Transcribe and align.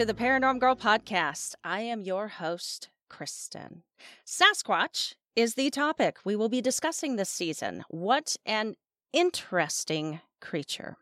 to 0.00 0.06
the 0.06 0.14
Paranorm 0.14 0.58
Girl 0.58 0.74
podcast. 0.74 1.56
I 1.62 1.82
am 1.82 2.00
your 2.00 2.28
host, 2.28 2.88
Kristen. 3.10 3.82
Sasquatch 4.24 5.12
is 5.36 5.56
the 5.56 5.68
topic 5.68 6.16
we 6.24 6.34
will 6.34 6.48
be 6.48 6.62
discussing 6.62 7.16
this 7.16 7.28
season. 7.28 7.84
What 7.90 8.34
an 8.46 8.76
interesting 9.12 10.22
creature. 10.40 10.96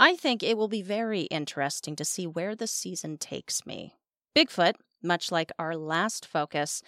I 0.00 0.16
think 0.16 0.42
it 0.42 0.56
will 0.56 0.66
be 0.66 0.82
very 0.82 1.22
interesting 1.30 1.94
to 1.94 2.04
see 2.04 2.26
where 2.26 2.56
the 2.56 2.66
season 2.66 3.18
takes 3.18 3.64
me. 3.64 3.94
Bigfoot, 4.36 4.74
much 5.00 5.30
like 5.30 5.52
our 5.56 5.76
last 5.76 6.26
focus, 6.26 6.82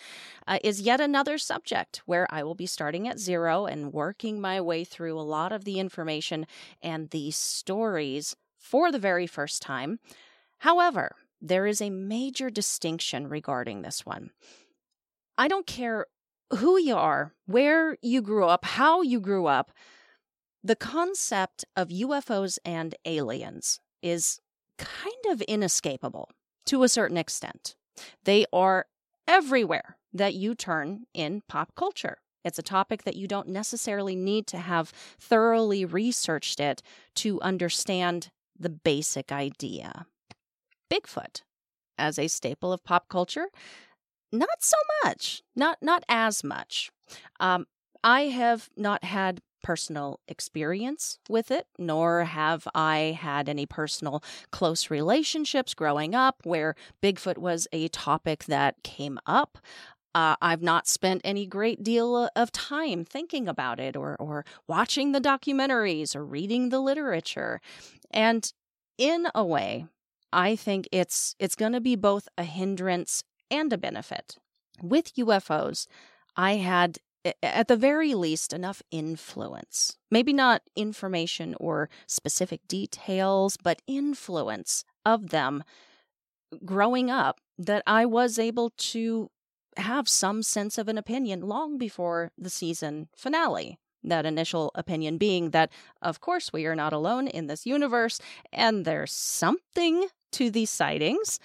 uh, 0.49 0.59
is 0.65 0.81
yet 0.81 1.01
another 1.01 1.39
subject 1.39 2.03
where 2.07 2.27
I 2.29 2.43
will 2.43 2.57
be 2.57 2.67
starting 2.67 3.07
at 3.07 3.21
zero 3.21 3.67
and 3.67 3.93
working 3.93 4.41
my 4.41 4.61
way 4.61 4.83
through 4.83 5.17
a 5.17 5.23
lot 5.23 5.53
of 5.53 5.65
the 5.65 5.79
information 5.79 6.49
and 6.83 7.11
the 7.11 7.31
stories 7.31 8.35
for 8.59 8.91
the 8.91 8.99
very 8.99 9.29
first 9.29 9.63
time. 9.63 10.01
However, 10.61 11.17
there 11.41 11.67
is 11.67 11.81
a 11.81 11.91
major 11.91 12.51
distinction 12.51 13.29
regarding 13.29 13.83
this 13.83 14.05
one. 14.05 14.31
I 15.39 15.49
don't 15.49 15.67
care 15.67 16.07
who 16.59 16.79
you 16.79 16.97
are, 16.97 17.35
where 17.47 17.97
you 18.03 18.21
grew 18.21 18.45
up, 18.45 18.65
how 18.65 19.03
you 19.03 19.21
grew 19.21 19.47
up, 19.47 19.73
the 20.63 20.77
concept 20.77 21.65
of 21.77 21.89
UFOs 21.89 22.59
and 22.65 22.95
aliens 23.07 23.81
is 24.03 24.41
kind 24.77 25.25
of 25.31 25.41
inescapable 25.43 26.29
to 26.67 26.83
a 26.83 26.89
certain 26.89 27.17
extent. 27.17 27.75
They 28.25 28.45
are 28.53 28.87
everywhere 29.27 29.97
that 30.13 30.35
you 30.35 30.55
turn 30.55 31.05
in 31.15 31.43
pop 31.49 31.75
culture. 31.75 32.19
It's 32.45 32.59
a 32.59 32.63
topic 32.63 33.05
that 33.05 33.17
you 33.17 33.27
don't 33.27 33.49
necessarily 33.49 34.17
need 34.17 34.47
to 34.49 34.59
have 34.59 34.93
thoroughly 35.19 35.87
researched 35.87 36.61
it 36.61 36.83
to 37.17 37.41
understand 37.41 38.31
the 38.59 38.71
basic 38.71 39.33
idea. 39.33 40.07
Bigfoot 40.91 41.43
as 41.99 42.19
a 42.19 42.29
staple 42.29 42.73
of 42.73 42.85
pop 42.85 43.09
culture, 43.09 43.49
not 44.33 44.49
so 44.61 44.77
much, 45.05 45.43
not 45.55 45.79
not 45.83 46.05
as 46.09 46.43
much. 46.45 46.91
Um, 47.39 47.67
I 48.03 48.23
have 48.23 48.71
not 48.77 49.05
had 49.05 49.41
personal 49.63 50.21
experience 50.27 51.19
with 51.29 51.51
it, 51.51 51.67
nor 51.79 52.25
have 52.25 52.67
I 52.75 53.19
had 53.21 53.49
any 53.49 53.67
personal 53.67 54.23
close 54.51 54.91
relationships 54.91 55.75
growing 55.75 56.15
up 56.15 56.37
where 56.45 56.75
Bigfoot 57.03 57.39
was 57.39 57.69
a 57.73 57.89
topic 57.89 58.45
that 58.45 58.83
came 58.83 59.19
up. 59.27 59.59
Uh, 60.15 60.35
I've 60.43 60.63
not 60.63 60.89
spent 60.89 61.21
any 61.23 61.47
great 61.47 61.85
deal 61.85 62.29
of 62.35 62.51
time 62.51 63.05
thinking 63.05 63.47
about 63.47 63.79
it 63.79 63.97
or, 63.97 64.17
or 64.19 64.45
watching 64.67 65.13
the 65.13 65.21
documentaries 65.21 66.17
or 66.17 66.25
reading 66.25 66.71
the 66.71 66.81
literature. 66.81 67.61
And 68.11 68.51
in 68.99 69.29
a 69.35 69.45
way, 69.45 69.87
I 70.33 70.57
think 70.57 70.89
it's 70.93 71.35
it's 71.39 71.55
going 71.55 71.73
to 71.73 71.81
be 71.81 71.97
both 71.97 72.29
a 72.39 72.45
hindrance 72.45 73.25
and 73.51 73.73
a 73.73 73.79
benefit. 73.79 74.37
With 74.83 75.15
UFOs, 75.15 75.87
I 76.37 76.57
had 76.57 76.99
at 77.43 77.69
the 77.69 77.77
very 77.77 78.15
least 78.15 78.53
enough 78.53 78.83
influence. 78.91 79.99
Maybe 80.11 80.33
not 80.33 80.63
information 80.75 81.55
or 81.61 81.91
specific 82.07 82.67
details, 82.67 83.57
but 83.63 83.83
influence 83.87 84.85
of 85.05 85.31
them 85.31 85.63
growing 86.65 87.11
up 87.11 87.41
that 87.59 87.83
I 87.87 88.07
was 88.07 88.39
able 88.39 88.71
to 88.71 89.31
have 89.77 90.09
some 90.09 90.43
sense 90.43 90.79
of 90.79 90.89
an 90.89 90.99
opinion 90.99 91.43
long 91.43 91.79
before 91.79 92.33
the 92.39 92.51
season 92.51 93.09
finale. 93.15 93.79
That 94.03 94.25
initial 94.25 94.71
opinion 94.75 95.19
being 95.19 95.51
that, 95.51 95.71
of 96.01 96.21
course, 96.21 96.53
we 96.53 96.65
are 96.65 96.75
not 96.75 96.95
alone 96.95 97.29
in 97.29 97.49
this 97.49 97.67
universe, 97.67 98.19
and 98.51 98.87
there's 98.87 99.13
something 99.13 100.09
to 100.33 100.51
these 100.51 100.71
sightings. 100.71 101.39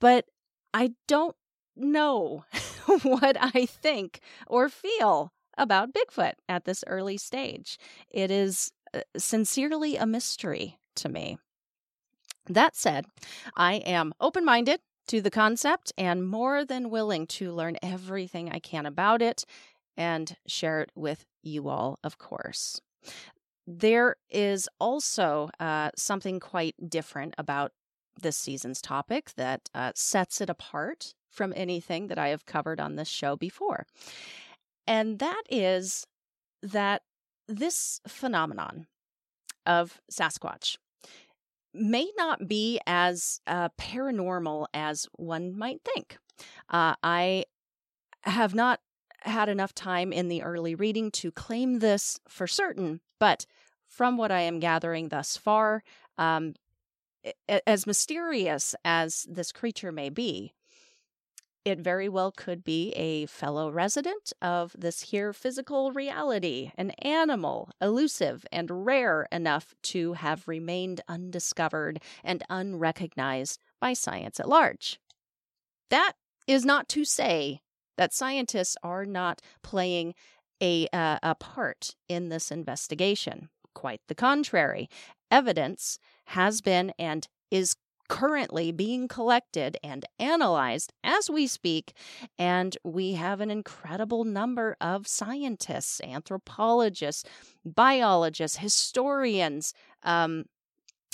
But 0.00 0.26
I 0.72 0.92
don't 1.08 1.36
know 1.76 2.44
what 3.02 3.36
I 3.40 3.66
think 3.66 4.20
or 4.46 4.68
feel 4.68 5.32
about 5.58 5.92
Bigfoot 5.92 6.34
at 6.48 6.64
this 6.64 6.82
early 6.86 7.16
stage. 7.16 7.78
It 8.10 8.30
is 8.30 8.72
uh, 8.94 9.00
sincerely 9.16 9.96
a 9.96 10.06
mystery 10.06 10.78
to 10.96 11.08
me. 11.08 11.38
That 12.48 12.74
said, 12.74 13.06
I 13.56 13.74
am 13.74 14.12
open 14.20 14.44
minded 14.44 14.80
to 15.08 15.20
the 15.20 15.30
concept 15.30 15.92
and 15.98 16.26
more 16.26 16.64
than 16.64 16.90
willing 16.90 17.26
to 17.26 17.52
learn 17.52 17.76
everything 17.82 18.50
I 18.50 18.58
can 18.58 18.86
about 18.86 19.22
it 19.22 19.44
and 19.96 20.36
share 20.46 20.80
it 20.80 20.90
with 20.94 21.26
you 21.42 21.68
all, 21.68 21.98
of 22.02 22.18
course. 22.18 22.80
There 23.72 24.16
is 24.28 24.68
also 24.80 25.48
uh, 25.60 25.90
something 25.96 26.40
quite 26.40 26.74
different 26.90 27.34
about 27.38 27.70
this 28.20 28.36
season's 28.36 28.82
topic 28.82 29.30
that 29.36 29.68
uh, 29.72 29.92
sets 29.94 30.40
it 30.40 30.50
apart 30.50 31.14
from 31.30 31.52
anything 31.54 32.08
that 32.08 32.18
I 32.18 32.28
have 32.28 32.46
covered 32.46 32.80
on 32.80 32.96
this 32.96 33.06
show 33.08 33.36
before. 33.36 33.86
And 34.88 35.20
that 35.20 35.42
is 35.48 36.04
that 36.64 37.02
this 37.46 38.00
phenomenon 38.08 38.88
of 39.64 40.00
Sasquatch 40.10 40.76
may 41.72 42.10
not 42.16 42.48
be 42.48 42.80
as 42.88 43.40
uh, 43.46 43.68
paranormal 43.78 44.66
as 44.74 45.06
one 45.12 45.56
might 45.56 45.80
think. 45.84 46.18
Uh, 46.68 46.96
I 47.04 47.44
have 48.22 48.52
not 48.52 48.80
had 49.20 49.48
enough 49.48 49.74
time 49.76 50.12
in 50.12 50.26
the 50.26 50.42
early 50.42 50.74
reading 50.74 51.12
to 51.12 51.30
claim 51.30 51.78
this 51.78 52.18
for 52.28 52.48
certain, 52.48 53.00
but 53.20 53.46
from 53.86 54.16
what 54.16 54.32
I 54.32 54.40
am 54.40 54.58
gathering 54.58 55.08
thus 55.08 55.36
far, 55.36 55.84
um, 56.18 56.54
as 57.66 57.86
mysterious 57.86 58.74
as 58.84 59.26
this 59.30 59.52
creature 59.52 59.92
may 59.92 60.08
be, 60.08 60.54
it 61.64 61.78
very 61.78 62.08
well 62.08 62.32
could 62.32 62.64
be 62.64 62.90
a 62.92 63.26
fellow 63.26 63.70
resident 63.70 64.32
of 64.40 64.74
this 64.78 65.02
here 65.02 65.32
physical 65.34 65.92
reality, 65.92 66.72
an 66.76 66.90
animal, 67.02 67.70
elusive 67.80 68.46
and 68.50 68.86
rare 68.86 69.28
enough 69.30 69.74
to 69.82 70.14
have 70.14 70.48
remained 70.48 71.02
undiscovered 71.06 72.00
and 72.24 72.42
unrecognized 72.48 73.60
by 73.78 73.92
science 73.92 74.40
at 74.40 74.48
large. 74.48 74.98
That 75.90 76.14
is 76.46 76.64
not 76.64 76.88
to 76.90 77.04
say 77.04 77.60
that 77.98 78.14
scientists 78.14 78.76
are 78.82 79.04
not 79.04 79.42
playing 79.62 80.14
a, 80.60 80.86
uh, 80.92 81.18
a 81.22 81.34
part 81.34 81.94
in 82.08 82.28
this 82.28 82.50
investigation. 82.50 83.48
Quite 83.74 84.00
the 84.08 84.14
contrary. 84.14 84.88
Evidence 85.30 85.98
has 86.26 86.60
been 86.60 86.92
and 86.98 87.28
is 87.50 87.76
currently 88.10 88.72
being 88.72 89.06
collected 89.06 89.76
and 89.84 90.04
analyzed 90.18 90.92
as 91.04 91.30
we 91.30 91.46
speak. 91.46 91.92
And 92.36 92.76
we 92.82 93.12
have 93.12 93.40
an 93.40 93.52
incredible 93.52 94.24
number 94.24 94.76
of 94.80 95.06
scientists, 95.06 96.00
anthropologists, 96.02 97.24
biologists, 97.64 98.58
historians, 98.58 99.72
um, 100.02 100.46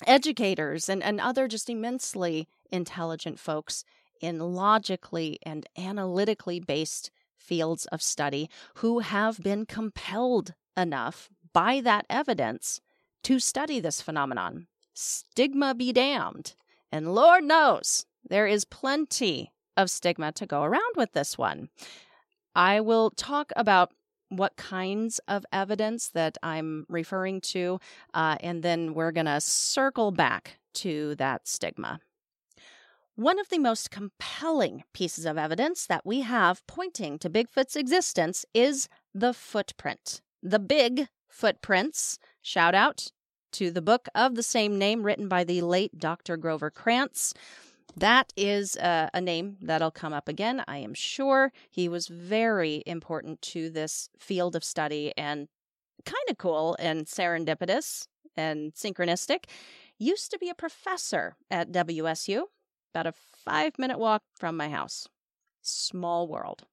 educators, 0.06 0.88
and, 0.88 1.02
and 1.02 1.20
other 1.20 1.48
just 1.48 1.68
immensely 1.68 2.48
intelligent 2.70 3.38
folks 3.38 3.84
in 4.22 4.38
logically 4.38 5.38
and 5.42 5.66
analytically 5.76 6.60
based 6.60 7.10
fields 7.46 7.86
of 7.86 8.02
study 8.02 8.50
who 8.76 8.98
have 8.98 9.42
been 9.42 9.64
compelled 9.66 10.54
enough 10.76 11.28
by 11.52 11.80
that 11.80 12.04
evidence 12.10 12.80
to 13.22 13.38
study 13.38 13.80
this 13.80 14.02
phenomenon. 14.02 14.66
Stigma 14.94 15.74
be 15.74 15.92
damned. 15.92 16.54
And 16.92 17.14
Lord 17.14 17.44
knows 17.44 18.06
There 18.28 18.46
is 18.46 18.64
plenty 18.64 19.52
of 19.76 19.88
stigma 19.90 20.32
to 20.32 20.46
go 20.46 20.62
around 20.62 20.96
with 20.96 21.12
this 21.12 21.38
one. 21.38 21.68
I 22.54 22.80
will 22.80 23.10
talk 23.10 23.52
about 23.54 23.92
what 24.28 24.56
kinds 24.56 25.20
of 25.28 25.44
evidence 25.52 26.08
that 26.08 26.36
I'm 26.42 26.86
referring 26.88 27.40
to, 27.52 27.78
uh, 28.12 28.36
and 28.40 28.62
then 28.62 28.94
we're 28.94 29.12
going 29.12 29.26
to 29.26 29.40
circle 29.40 30.10
back 30.10 30.58
to 30.74 31.14
that 31.16 31.46
stigma. 31.46 32.00
One 33.16 33.38
of 33.38 33.48
the 33.48 33.58
most 33.58 33.90
compelling 33.90 34.84
pieces 34.92 35.24
of 35.24 35.38
evidence 35.38 35.86
that 35.86 36.04
we 36.04 36.20
have 36.20 36.66
pointing 36.66 37.18
to 37.20 37.30
Bigfoot's 37.30 37.74
existence 37.74 38.44
is 38.52 38.90
the 39.14 39.32
footprint. 39.32 40.20
The 40.42 40.58
big 40.58 41.08
footprints. 41.26 42.18
Shout 42.42 42.74
out 42.74 43.06
to 43.52 43.70
the 43.70 43.80
book 43.80 44.10
of 44.14 44.34
the 44.34 44.42
same 44.42 44.76
name 44.76 45.02
written 45.02 45.28
by 45.28 45.44
the 45.44 45.62
late 45.62 45.98
Dr. 45.98 46.36
Grover 46.36 46.70
Krantz. 46.70 47.32
That 47.96 48.34
is 48.36 48.76
uh, 48.76 49.08
a 49.14 49.20
name 49.22 49.56
that'll 49.62 49.90
come 49.90 50.12
up 50.12 50.28
again, 50.28 50.62
I 50.68 50.76
am 50.76 50.92
sure. 50.92 51.52
He 51.70 51.88
was 51.88 52.08
very 52.08 52.82
important 52.84 53.40
to 53.42 53.70
this 53.70 54.10
field 54.18 54.54
of 54.54 54.62
study 54.62 55.14
and 55.16 55.48
kind 56.04 56.28
of 56.28 56.36
cool 56.36 56.76
and 56.78 57.06
serendipitous 57.06 58.08
and 58.36 58.74
synchronistic. 58.74 59.44
Used 59.98 60.30
to 60.32 60.38
be 60.38 60.50
a 60.50 60.54
professor 60.54 61.36
at 61.50 61.72
WSU, 61.72 62.42
about 62.96 63.06
a 63.06 63.12
five 63.44 63.78
minute 63.78 63.98
walk 63.98 64.22
from 64.38 64.56
my 64.56 64.70
house. 64.70 65.06
Small 65.60 66.26
world. 66.26 66.64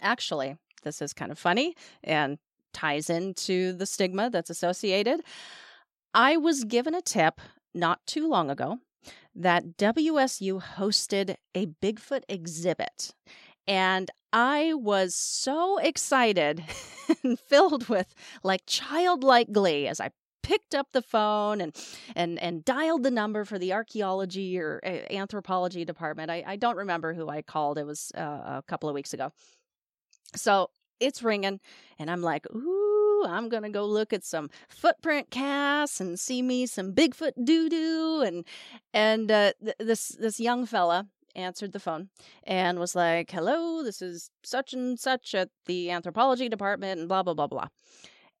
Actually, 0.00 0.56
this 0.84 1.02
is 1.02 1.12
kind 1.12 1.30
of 1.30 1.38
funny 1.38 1.76
and 2.02 2.38
ties 2.72 3.10
into 3.10 3.74
the 3.74 3.84
stigma 3.84 4.30
that's 4.30 4.48
associated. 4.48 5.20
I 6.14 6.38
was 6.38 6.64
given 6.64 6.94
a 6.94 7.02
tip 7.02 7.42
not 7.74 8.00
too 8.06 8.26
long 8.26 8.48
ago 8.48 8.78
that 9.34 9.76
WSU 9.76 10.62
hosted 10.62 11.36
a 11.54 11.66
Bigfoot 11.66 12.22
exhibit. 12.26 13.14
And 13.66 14.10
I 14.32 14.72
was 14.72 15.14
so 15.14 15.76
excited 15.76 16.64
and 17.22 17.38
filled 17.38 17.90
with 17.90 18.14
like 18.42 18.62
childlike 18.66 19.52
glee 19.52 19.86
as 19.86 20.00
I 20.00 20.10
picked 20.42 20.74
up 20.74 20.88
the 20.92 21.02
phone 21.02 21.60
and 21.60 21.74
and 22.14 22.38
and 22.38 22.64
dialed 22.64 23.02
the 23.02 23.10
number 23.10 23.44
for 23.44 23.58
the 23.58 23.72
archaeology 23.72 24.58
or 24.58 24.80
uh, 24.84 25.12
anthropology 25.12 25.84
department. 25.84 26.30
I, 26.30 26.44
I 26.46 26.56
don't 26.56 26.76
remember 26.76 27.14
who 27.14 27.28
I 27.28 27.42
called. 27.42 27.78
It 27.78 27.86
was 27.86 28.12
uh, 28.16 28.20
a 28.20 28.64
couple 28.66 28.88
of 28.88 28.94
weeks 28.94 29.12
ago. 29.12 29.32
So 30.34 30.70
it's 31.00 31.22
ringing, 31.22 31.60
and 31.98 32.10
I'm 32.10 32.22
like, 32.22 32.46
ooh 32.54 32.92
I'm 33.24 33.48
to 33.48 33.68
go 33.68 33.86
look 33.86 34.12
at 34.12 34.24
some 34.24 34.50
footprint 34.68 35.30
casts 35.30 36.00
and 36.00 36.18
see 36.18 36.42
me 36.42 36.66
some 36.66 36.92
Bigfoot 36.92 37.32
doo 37.42 37.68
doo. 37.68 38.22
And, 38.26 38.44
and 38.92 39.30
uh, 39.30 39.52
th- 39.62 39.76
this, 39.78 40.08
this 40.08 40.40
young 40.40 40.66
fella 40.66 41.06
answered 41.34 41.72
the 41.72 41.80
phone 41.80 42.08
and 42.44 42.78
was 42.78 42.94
like, 42.94 43.30
hello, 43.30 43.82
this 43.82 44.02
is 44.02 44.30
such 44.42 44.72
and 44.72 44.98
such 44.98 45.34
at 45.34 45.48
the 45.66 45.90
anthropology 45.90 46.48
department 46.48 47.00
and 47.00 47.08
blah, 47.08 47.22
blah, 47.22 47.34
blah, 47.34 47.46
blah. 47.46 47.68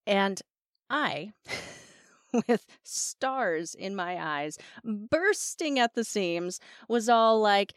And 0.06 0.40
I, 0.90 1.32
with 2.48 2.66
stars 2.82 3.74
in 3.74 3.94
my 3.94 4.18
eyes, 4.22 4.58
bursting 4.84 5.78
at 5.78 5.94
the 5.94 6.04
seams, 6.04 6.60
was 6.88 7.08
all 7.08 7.40
like, 7.40 7.74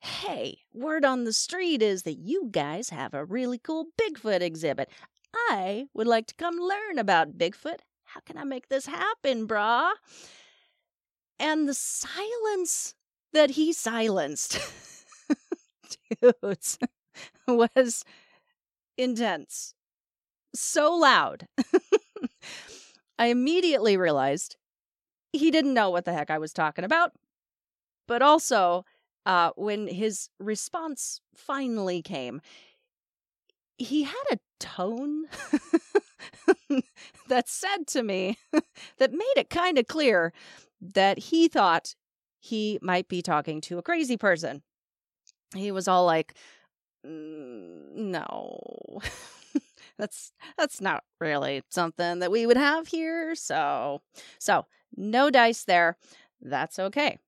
Hey, 0.00 0.58
word 0.72 1.04
on 1.04 1.24
the 1.24 1.32
street 1.32 1.82
is 1.82 2.04
that 2.04 2.18
you 2.18 2.48
guys 2.52 2.90
have 2.90 3.14
a 3.14 3.24
really 3.24 3.58
cool 3.58 3.86
Bigfoot 4.00 4.42
exhibit. 4.42 4.88
I 5.34 5.86
would 5.92 6.06
like 6.06 6.26
to 6.28 6.34
come 6.36 6.56
learn 6.56 6.98
about 6.98 7.36
Bigfoot. 7.36 7.80
How 8.04 8.20
can 8.20 8.38
I 8.38 8.44
make 8.44 8.68
this 8.68 8.86
happen, 8.86 9.46
brah? 9.48 9.90
And 11.38 11.68
the 11.68 11.74
silence 11.74 12.94
that 13.32 13.50
he 13.50 13.72
silenced, 13.72 14.58
dudes, 16.20 16.78
was 17.46 18.04
intense. 18.96 19.74
So 20.54 20.94
loud. 20.94 21.46
I 23.18 23.26
immediately 23.26 23.96
realized 23.96 24.56
he 25.32 25.50
didn't 25.50 25.74
know 25.74 25.90
what 25.90 26.04
the 26.04 26.12
heck 26.12 26.30
I 26.30 26.38
was 26.38 26.52
talking 26.52 26.84
about. 26.84 27.12
But 28.06 28.22
also, 28.22 28.84
uh, 29.26 29.50
when 29.56 29.86
his 29.86 30.30
response 30.38 31.20
finally 31.36 32.00
came, 32.00 32.40
he 33.76 34.04
had 34.04 34.24
a 34.32 34.38
tone 34.58 35.26
that 37.28 37.48
said 37.48 37.86
to 37.88 38.02
me 38.02 38.38
that 38.98 39.12
made 39.12 39.34
it 39.36 39.50
kind 39.50 39.78
of 39.78 39.86
clear 39.86 40.32
that 40.80 41.18
he 41.18 41.48
thought 41.48 41.94
he 42.40 42.78
might 42.82 43.08
be 43.08 43.20
talking 43.20 43.60
to 43.60 43.78
a 43.78 43.82
crazy 43.82 44.16
person. 44.16 44.62
He 45.54 45.70
was 45.70 45.88
all 45.88 46.04
like, 46.04 46.34
mm, 47.06 47.94
"No." 47.94 49.00
that's 49.98 50.32
that's 50.56 50.80
not 50.80 51.04
really 51.20 51.62
something 51.68 52.20
that 52.20 52.30
we 52.30 52.46
would 52.46 52.56
have 52.56 52.88
here. 52.88 53.34
So, 53.34 54.02
so 54.38 54.66
no 54.96 55.30
dice 55.30 55.64
there. 55.64 55.96
That's 56.40 56.78
okay. 56.78 57.18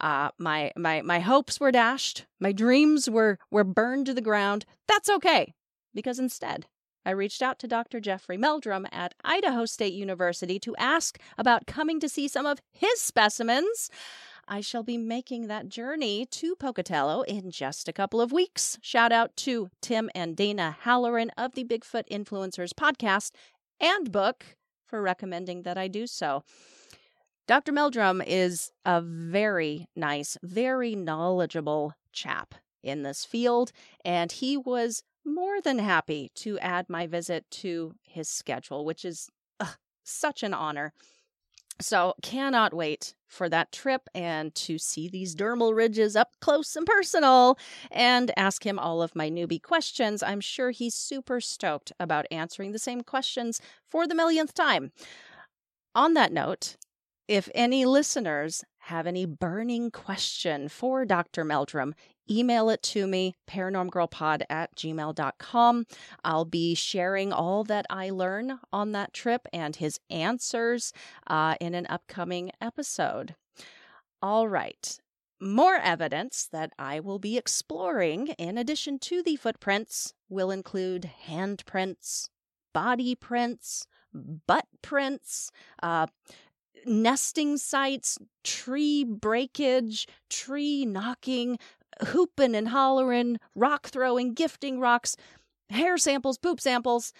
Uh, 0.00 0.30
my 0.38 0.72
my 0.76 1.02
my 1.02 1.20
hopes 1.20 1.60
were 1.60 1.72
dashed. 1.72 2.26
My 2.40 2.52
dreams 2.52 3.08
were 3.08 3.38
were 3.50 3.64
burned 3.64 4.06
to 4.06 4.14
the 4.14 4.20
ground. 4.20 4.64
That's 4.88 5.08
okay 5.08 5.54
because 5.94 6.18
instead, 6.18 6.66
I 7.04 7.10
reached 7.10 7.42
out 7.42 7.58
to 7.60 7.68
Dr. 7.68 8.00
Jeffrey 8.00 8.36
Meldrum 8.36 8.86
at 8.92 9.14
Idaho 9.24 9.66
State 9.66 9.92
University 9.92 10.58
to 10.60 10.76
ask 10.76 11.18
about 11.36 11.66
coming 11.66 12.00
to 12.00 12.08
see 12.08 12.28
some 12.28 12.46
of 12.46 12.60
his 12.70 13.00
specimens. 13.00 13.90
I 14.52 14.60
shall 14.60 14.82
be 14.82 14.98
making 14.98 15.46
that 15.46 15.70
journey 15.70 16.26
to 16.26 16.54
Pocatello 16.56 17.22
in 17.22 17.50
just 17.50 17.88
a 17.88 17.92
couple 17.92 18.20
of 18.20 18.32
weeks. 18.32 18.76
Shout 18.82 19.10
out 19.10 19.34
to 19.38 19.70
Tim 19.80 20.10
and 20.14 20.36
Dana 20.36 20.76
Halloran 20.82 21.30
of 21.38 21.54
the 21.54 21.64
Bigfoot 21.64 22.06
Influencers 22.10 22.74
podcast 22.74 23.30
and 23.80 24.12
book 24.12 24.44
for 24.84 25.00
recommending 25.00 25.62
that 25.62 25.78
I 25.78 25.88
do 25.88 26.06
so. 26.06 26.44
Dr. 27.48 27.72
Meldrum 27.72 28.20
is 28.20 28.72
a 28.84 29.00
very 29.00 29.88
nice, 29.96 30.36
very 30.42 30.94
knowledgeable 30.94 31.94
chap 32.12 32.54
in 32.82 33.04
this 33.04 33.24
field, 33.24 33.72
and 34.04 34.30
he 34.30 34.58
was 34.58 35.02
more 35.24 35.62
than 35.62 35.78
happy 35.78 36.30
to 36.34 36.58
add 36.58 36.90
my 36.90 37.06
visit 37.06 37.50
to 37.52 37.94
his 38.02 38.28
schedule, 38.28 38.84
which 38.84 39.06
is 39.06 39.30
such 40.04 40.42
an 40.42 40.52
honor. 40.52 40.92
So, 41.82 42.14
cannot 42.22 42.72
wait 42.72 43.14
for 43.26 43.48
that 43.48 43.72
trip 43.72 44.08
and 44.14 44.54
to 44.54 44.78
see 44.78 45.08
these 45.08 45.34
dermal 45.34 45.74
ridges 45.74 46.14
up 46.14 46.36
close 46.40 46.76
and 46.76 46.86
personal 46.86 47.58
and 47.90 48.30
ask 48.36 48.64
him 48.64 48.78
all 48.78 49.02
of 49.02 49.16
my 49.16 49.28
newbie 49.28 49.62
questions. 49.62 50.22
I'm 50.22 50.40
sure 50.40 50.70
he's 50.70 50.94
super 50.94 51.40
stoked 51.40 51.92
about 51.98 52.26
answering 52.30 52.72
the 52.72 52.78
same 52.78 53.00
questions 53.00 53.60
for 53.88 54.06
the 54.06 54.14
millionth 54.14 54.54
time. 54.54 54.92
On 55.94 56.14
that 56.14 56.32
note, 56.32 56.76
if 57.26 57.48
any 57.54 57.84
listeners 57.84 58.64
have 58.78 59.06
any 59.06 59.26
burning 59.26 59.90
question 59.90 60.68
for 60.68 61.04
Dr. 61.04 61.44
Meldrum, 61.44 61.94
email 62.30 62.70
it 62.70 62.82
to 62.82 63.06
me, 63.06 63.34
paranormgirlpod 63.48 64.42
at 64.48 64.74
gmail.com. 64.76 65.86
I'll 66.24 66.44
be 66.44 66.74
sharing 66.74 67.32
all 67.32 67.64
that 67.64 67.86
I 67.90 68.10
learn 68.10 68.60
on 68.72 68.92
that 68.92 69.12
trip 69.12 69.46
and 69.52 69.76
his 69.76 69.98
answers 70.10 70.92
uh, 71.26 71.56
in 71.60 71.74
an 71.74 71.86
upcoming 71.88 72.52
episode. 72.60 73.34
All 74.20 74.48
right. 74.48 74.98
More 75.40 75.74
evidence 75.74 76.48
that 76.52 76.72
I 76.78 77.00
will 77.00 77.18
be 77.18 77.36
exploring, 77.36 78.28
in 78.38 78.56
addition 78.56 79.00
to 79.00 79.24
the 79.24 79.34
footprints, 79.34 80.14
will 80.28 80.52
include 80.52 81.10
handprints, 81.26 82.28
body 82.72 83.16
prints, 83.16 83.86
butt 84.14 84.66
prints, 84.82 85.50
uh, 85.82 86.06
nesting 86.86 87.56
sites, 87.56 88.18
tree 88.44 89.04
breakage, 89.04 90.06
tree 90.30 90.86
knocking, 90.86 91.58
hooping 92.06 92.54
and 92.54 92.68
hollering, 92.68 93.38
rock 93.54 93.88
throwing, 93.88 94.34
gifting 94.34 94.80
rocks, 94.80 95.16
hair 95.70 95.98
samples, 95.98 96.38
poop 96.38 96.60
samples. 96.60 97.12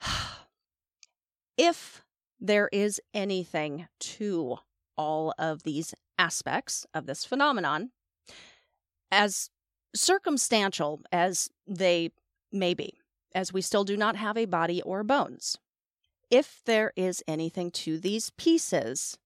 if 1.56 2.04
there 2.40 2.68
is 2.72 3.00
anything 3.12 3.88
to 4.00 4.58
all 4.96 5.34
of 5.38 5.62
these 5.62 5.94
aspects 6.18 6.86
of 6.94 7.06
this 7.06 7.24
phenomenon, 7.24 7.90
as 9.10 9.50
circumstantial 9.94 11.00
as 11.12 11.48
they 11.66 12.10
may 12.52 12.74
be, 12.74 12.98
as 13.34 13.52
we 13.52 13.60
still 13.60 13.84
do 13.84 13.96
not 13.96 14.16
have 14.16 14.36
a 14.36 14.44
body 14.44 14.82
or 14.82 15.02
bones, 15.02 15.58
if 16.30 16.60
there 16.66 16.92
is 16.96 17.22
anything 17.26 17.70
to 17.70 17.98
these 17.98 18.30
pieces, 18.30 19.18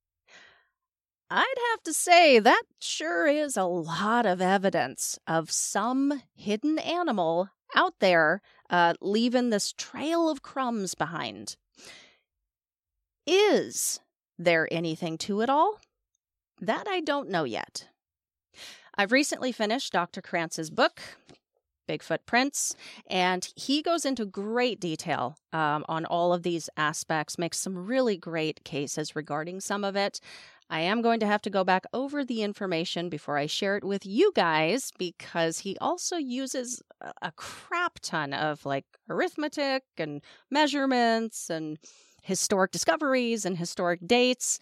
I'd 1.35 1.55
have 1.71 1.83
to 1.85 1.95
say 1.95 2.41
that 2.41 2.65
sure 2.79 3.27
is 3.27 3.57
a 3.57 3.65
lot 3.65 4.27
of 4.27 4.43
evidence 4.43 5.19
of 5.27 5.51
some 5.51 6.23
hidden 6.35 6.79
animal 6.79 7.49
out 7.75 7.95
there 8.01 8.43
uh, 8.69 8.93
leaving 9.01 9.49
this 9.49 9.73
trail 9.73 10.29
of 10.29 10.43
crumbs 10.43 10.95
behind. 10.95 11.57
Is 13.27 14.01
there 14.39 14.69
anything 14.71 15.17
to 15.19 15.41
it 15.41 15.49
all? 15.49 15.81
That 16.61 16.87
I 16.87 17.01
don't 17.01 17.31
know 17.31 17.45
yet. 17.45 17.89
I've 18.99 19.11
recently 19.11 19.53
finished 19.53 19.95
Dr. 19.95 20.21
Krantz's 20.21 20.69
book, 20.69 21.01
Bigfoot 21.89 22.27
Prints, 22.27 22.77
and 23.07 23.49
he 23.57 23.81
goes 23.81 24.05
into 24.05 24.27
great 24.27 24.81
detail 24.81 25.37
um, 25.55 25.87
on 25.89 26.05
all 26.05 26.35
of 26.35 26.43
these 26.43 26.69
aspects, 26.77 27.39
makes 27.39 27.59
some 27.59 27.87
really 27.87 28.19
great 28.19 28.65
cases 28.65 29.17
regarding 29.17 29.61
some 29.61 29.83
of 29.83 29.97
it. 29.97 30.21
I 30.73 30.81
am 30.81 31.03
going 31.03 31.21
to 31.21 31.27
have 31.27 31.43
to 31.43 31.51
go 31.51 31.65
back 31.65 31.85
over 31.93 32.25
the 32.25 32.43
information 32.43 33.11
before 33.11 33.37
I 33.37 33.45
share 33.45 33.77
it 33.77 33.85
with 33.85 34.07
you 34.07 34.33
guys 34.35 34.91
because 34.97 35.59
he 35.59 35.77
also 35.83 36.17
uses 36.17 36.83
a 37.21 37.31
crap 37.33 37.99
ton 38.01 38.33
of 38.33 38.65
like 38.65 38.87
arithmetic 39.07 39.83
and 39.99 40.23
measurements 40.51 41.51
and 41.51 41.77
historic 42.23 42.71
discoveries 42.71 43.45
and 43.45 43.59
historic 43.59 44.01
dates. 44.07 44.59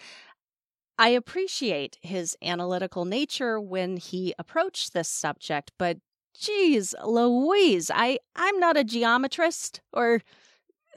I 0.98 1.10
appreciate 1.10 1.96
his 2.02 2.36
analytical 2.42 3.04
nature 3.04 3.60
when 3.60 3.96
he 3.96 4.34
approached 4.36 4.92
this 4.92 5.08
subject, 5.08 5.70
but 5.78 5.98
geez, 6.36 6.92
Louise, 7.04 7.88
I, 7.88 8.18
I'm 8.34 8.58
not 8.58 8.76
a 8.76 8.82
geometrist 8.82 9.78
or 9.92 10.22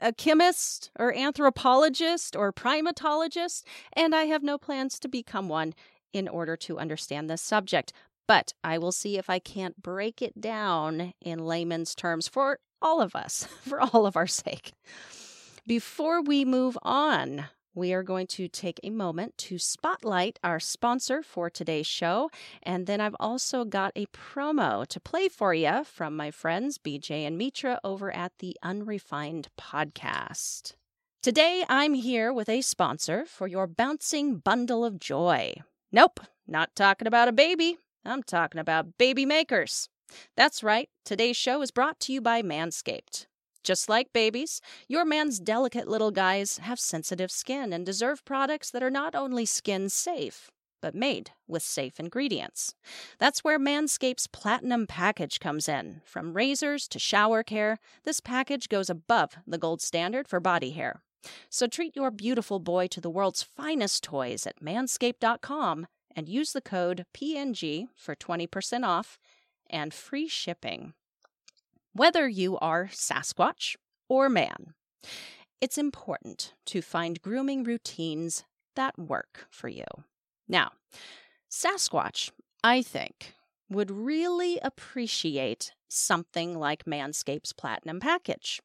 a 0.00 0.12
chemist 0.12 0.90
or 0.98 1.14
anthropologist 1.14 2.36
or 2.36 2.52
primatologist, 2.52 3.62
and 3.92 4.14
I 4.14 4.24
have 4.24 4.42
no 4.42 4.58
plans 4.58 4.98
to 5.00 5.08
become 5.08 5.48
one 5.48 5.74
in 6.12 6.28
order 6.28 6.56
to 6.56 6.78
understand 6.78 7.28
this 7.28 7.42
subject. 7.42 7.92
But 8.26 8.54
I 8.62 8.78
will 8.78 8.92
see 8.92 9.18
if 9.18 9.28
I 9.28 9.38
can't 9.38 9.82
break 9.82 10.22
it 10.22 10.40
down 10.40 11.12
in 11.20 11.46
layman's 11.46 11.94
terms 11.94 12.28
for 12.28 12.58
all 12.80 13.00
of 13.00 13.14
us, 13.14 13.46
for 13.62 13.80
all 13.80 14.06
of 14.06 14.16
our 14.16 14.26
sake. 14.26 14.72
Before 15.66 16.22
we 16.22 16.44
move 16.44 16.76
on, 16.82 17.46
we 17.74 17.92
are 17.92 18.02
going 18.02 18.26
to 18.28 18.48
take 18.48 18.80
a 18.82 18.90
moment 18.90 19.36
to 19.38 19.58
spotlight 19.58 20.38
our 20.44 20.60
sponsor 20.60 21.22
for 21.22 21.50
today's 21.50 21.86
show. 21.86 22.30
And 22.62 22.86
then 22.86 23.00
I've 23.00 23.16
also 23.18 23.64
got 23.64 23.92
a 23.96 24.06
promo 24.06 24.86
to 24.86 25.00
play 25.00 25.28
for 25.28 25.52
you 25.52 25.84
from 25.84 26.16
my 26.16 26.30
friends 26.30 26.78
BJ 26.78 27.26
and 27.26 27.36
Mitra 27.36 27.80
over 27.82 28.14
at 28.14 28.32
the 28.38 28.56
Unrefined 28.62 29.48
Podcast. 29.58 30.74
Today, 31.22 31.64
I'm 31.68 31.94
here 31.94 32.32
with 32.32 32.48
a 32.48 32.60
sponsor 32.60 33.24
for 33.24 33.46
your 33.46 33.66
bouncing 33.66 34.36
bundle 34.36 34.84
of 34.84 35.00
joy. 35.00 35.54
Nope, 35.90 36.20
not 36.46 36.76
talking 36.76 37.06
about 37.06 37.28
a 37.28 37.32
baby. 37.32 37.78
I'm 38.04 38.22
talking 38.22 38.60
about 38.60 38.98
baby 38.98 39.24
makers. 39.24 39.88
That's 40.36 40.62
right, 40.62 40.90
today's 41.04 41.36
show 41.36 41.62
is 41.62 41.70
brought 41.70 41.98
to 42.00 42.12
you 42.12 42.20
by 42.20 42.42
Manscaped. 42.42 43.26
Just 43.64 43.88
like 43.88 44.12
babies, 44.12 44.60
your 44.88 45.06
man's 45.06 45.40
delicate 45.40 45.88
little 45.88 46.10
guys 46.10 46.58
have 46.58 46.78
sensitive 46.78 47.30
skin 47.30 47.72
and 47.72 47.86
deserve 47.86 48.24
products 48.26 48.70
that 48.70 48.82
are 48.82 48.90
not 48.90 49.14
only 49.14 49.46
skin 49.46 49.88
safe, 49.88 50.50
but 50.82 50.94
made 50.94 51.30
with 51.48 51.62
safe 51.62 51.98
ingredients. 51.98 52.74
That's 53.18 53.42
where 53.42 53.58
Manscaped's 53.58 54.26
Platinum 54.26 54.86
Package 54.86 55.40
comes 55.40 55.66
in. 55.66 56.02
From 56.04 56.34
razors 56.34 56.86
to 56.88 56.98
shower 56.98 57.42
care, 57.42 57.78
this 58.04 58.20
package 58.20 58.68
goes 58.68 58.90
above 58.90 59.38
the 59.46 59.56
gold 59.56 59.80
standard 59.80 60.28
for 60.28 60.40
body 60.40 60.72
hair. 60.72 61.02
So 61.48 61.66
treat 61.66 61.96
your 61.96 62.10
beautiful 62.10 62.58
boy 62.58 62.88
to 62.88 63.00
the 63.00 63.08
world's 63.08 63.42
finest 63.42 64.04
toys 64.04 64.46
at 64.46 64.60
manscaped.com 64.60 65.86
and 66.14 66.28
use 66.28 66.52
the 66.52 66.60
code 66.60 67.06
PNG 67.14 67.86
for 67.96 68.14
20% 68.14 68.84
off 68.84 69.18
and 69.70 69.94
free 69.94 70.28
shipping 70.28 70.92
whether 71.94 72.28
you 72.28 72.58
are 72.58 72.90
Sasquatch 72.92 73.76
or 74.08 74.28
man. 74.28 74.74
It's 75.60 75.78
important 75.78 76.52
to 76.66 76.82
find 76.82 77.22
grooming 77.22 77.64
routines 77.64 78.44
that 78.76 78.98
work 78.98 79.46
for 79.48 79.68
you. 79.68 79.86
Now, 80.46 80.72
Sasquatch, 81.50 82.30
I 82.62 82.82
think, 82.82 83.34
would 83.70 83.90
really 83.90 84.58
appreciate 84.62 85.72
something 85.88 86.58
like 86.58 86.84
Manscaped's 86.84 87.52
Platinum 87.52 88.00
Package 88.00 88.60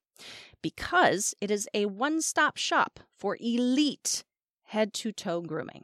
because 0.62 1.34
it 1.40 1.52
is 1.52 1.70
a 1.74 1.86
one 1.86 2.22
stop 2.22 2.58
shop 2.58 3.00
for 3.18 3.38
elite 3.40 4.24
head 4.64 4.94
to 4.96 5.12
toe 5.12 5.42
grooming. 5.42 5.84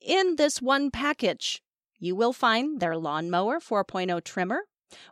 In 0.00 0.36
this 0.36 0.62
one 0.62 0.90
package, 0.90 1.62
you 1.98 2.14
will 2.14 2.32
find 2.32 2.80
their 2.80 2.96
Lawnmower 2.96 3.58
4.0 3.58 4.22
trimmer, 4.24 4.62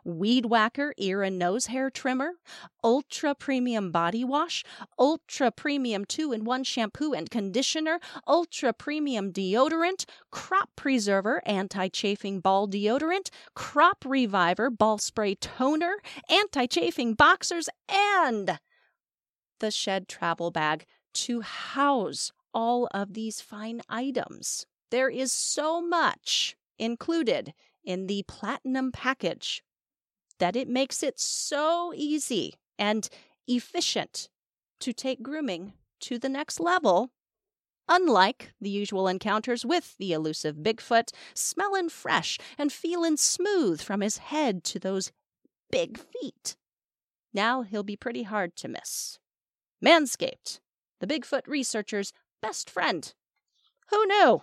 Weed 0.03 0.45
Whacker 0.45 0.93
Ear 0.97 1.21
and 1.21 1.37
Nose 1.37 1.67
Hair 1.67 1.89
Trimmer, 1.89 2.33
Ultra 2.83 3.35
Premium 3.35 3.91
Body 3.91 4.23
Wash, 4.23 4.63
Ultra 4.97 5.51
Premium 5.51 6.05
2 6.05 6.31
in 6.31 6.45
1 6.45 6.63
Shampoo 6.63 7.13
and 7.13 7.29
Conditioner, 7.29 7.99
Ultra 8.25 8.73
Premium 8.73 9.31
Deodorant, 9.31 10.05
Crop 10.31 10.69
Preserver 10.75 11.41
Anti 11.45 11.89
Chafing 11.89 12.39
Ball 12.39 12.67
Deodorant, 12.67 13.29
Crop 13.53 14.05
Reviver 14.05 14.69
Ball 14.69 14.97
Spray 14.97 15.35
Toner, 15.35 15.97
Anti 16.29 16.67
Chafing 16.67 17.13
Boxers, 17.13 17.69
and 17.89 18.59
the 19.59 19.71
Shed 19.71 20.07
Travel 20.07 20.51
Bag 20.51 20.85
to 21.13 21.41
house 21.41 22.31
all 22.53 22.87
of 22.93 23.13
these 23.13 23.41
fine 23.41 23.81
items. 23.89 24.65
There 24.89 25.09
is 25.09 25.33
so 25.33 25.81
much 25.81 26.55
included 26.79 27.53
in 27.83 28.07
the 28.07 28.23
Platinum 28.27 28.91
package 28.91 29.63
that 30.39 30.55
it 30.55 30.67
makes 30.67 31.03
it 31.03 31.19
so 31.19 31.93
easy 31.95 32.55
and 32.77 33.09
efficient 33.47 34.29
to 34.79 34.93
take 34.93 35.23
grooming 35.23 35.73
to 36.01 36.19
the 36.19 36.29
next 36.29 36.59
level. 36.59 37.11
Unlike 37.89 38.51
the 38.59 38.69
usual 38.69 39.07
encounters 39.07 39.65
with 39.65 39.95
the 39.97 40.11
elusive 40.11 40.57
Bigfoot, 40.57 41.11
smelling 41.33 41.89
fresh 41.89 42.37
and 42.57 42.71
feeling 42.71 43.15
smooth 43.15 43.81
from 43.81 44.01
his 44.01 44.17
head 44.17 44.63
to 44.65 44.79
those 44.79 45.11
big 45.71 45.97
feet. 45.97 46.57
Now 47.33 47.61
he'll 47.61 47.83
be 47.83 47.95
pretty 47.95 48.23
hard 48.23 48.55
to 48.57 48.67
miss. 48.67 49.19
Manscaped, 49.83 50.59
the 50.99 51.07
Bigfoot 51.07 51.47
researcher's 51.47 52.11
best 52.41 52.69
friend. 52.69 53.13
Who 53.89 54.05
knew? 54.05 54.41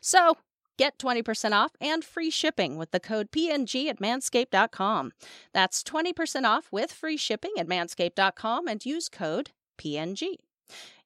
So, 0.00 0.36
Get 0.78 0.98
20% 0.98 1.52
off 1.52 1.72
and 1.80 2.04
free 2.04 2.30
shipping 2.30 2.76
with 2.76 2.90
the 2.90 3.00
code 3.00 3.30
PNG 3.30 3.88
at 3.88 3.98
manscaped.com. 3.98 5.12
That's 5.52 5.82
20% 5.82 6.44
off 6.44 6.68
with 6.70 6.92
free 6.92 7.16
shipping 7.16 7.52
at 7.58 7.66
manscaped.com 7.66 8.68
and 8.68 8.84
use 8.84 9.08
code 9.08 9.50
PNG. 9.78 10.36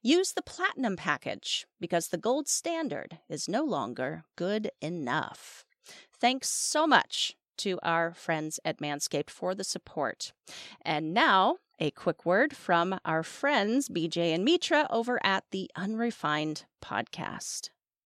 Use 0.01 0.33
the 0.33 0.41
Platinum 0.41 0.95
package 0.95 1.67
because 1.79 2.07
the 2.07 2.17
gold 2.17 2.47
standard 2.47 3.19
is 3.29 3.47
no 3.47 3.63
longer 3.63 4.23
good 4.35 4.71
enough. 4.81 5.65
Thanks 6.19 6.49
so 6.49 6.87
much 6.87 7.35
to 7.57 7.79
our 7.83 8.13
friends 8.13 8.59
at 8.65 8.79
Manscaped 8.79 9.29
for 9.29 9.53
the 9.53 9.63
support. 9.63 10.33
And 10.81 11.13
now, 11.13 11.57
a 11.79 11.91
quick 11.91 12.25
word 12.25 12.55
from 12.55 12.99
our 13.05 13.23
friends 13.23 13.87
BJ 13.87 14.33
and 14.33 14.43
Mitra 14.43 14.87
over 14.89 15.19
at 15.23 15.43
the 15.51 15.69
Unrefined 15.75 16.65
podcast. 16.83 17.69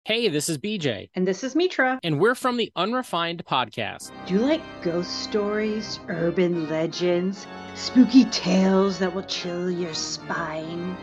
Hey, 0.06 0.30
this 0.30 0.50
is 0.50 0.60
BJ. 0.60 1.10
And 1.16 1.28
this 1.28 1.44
is 1.44 1.56
Mitra. 1.56 2.00
And 2.04 2.20
we're 2.20 2.36
from 2.36 2.58
the 2.58 2.72
Unrefined 2.76 3.44
Podcast. 3.44 4.12
Do 4.28 4.36
you 4.36 4.40
like 4.40 4.62
ghost 4.84 5.24
stories, 5.24 6.00
urban 6.10 6.70
legends, 6.70 7.48
spooky 7.74 8.26
tales 8.26 9.00
that 9.00 9.16
will 9.16 9.24
chill 9.24 9.72
your 9.72 9.96
spine? 9.96 10.96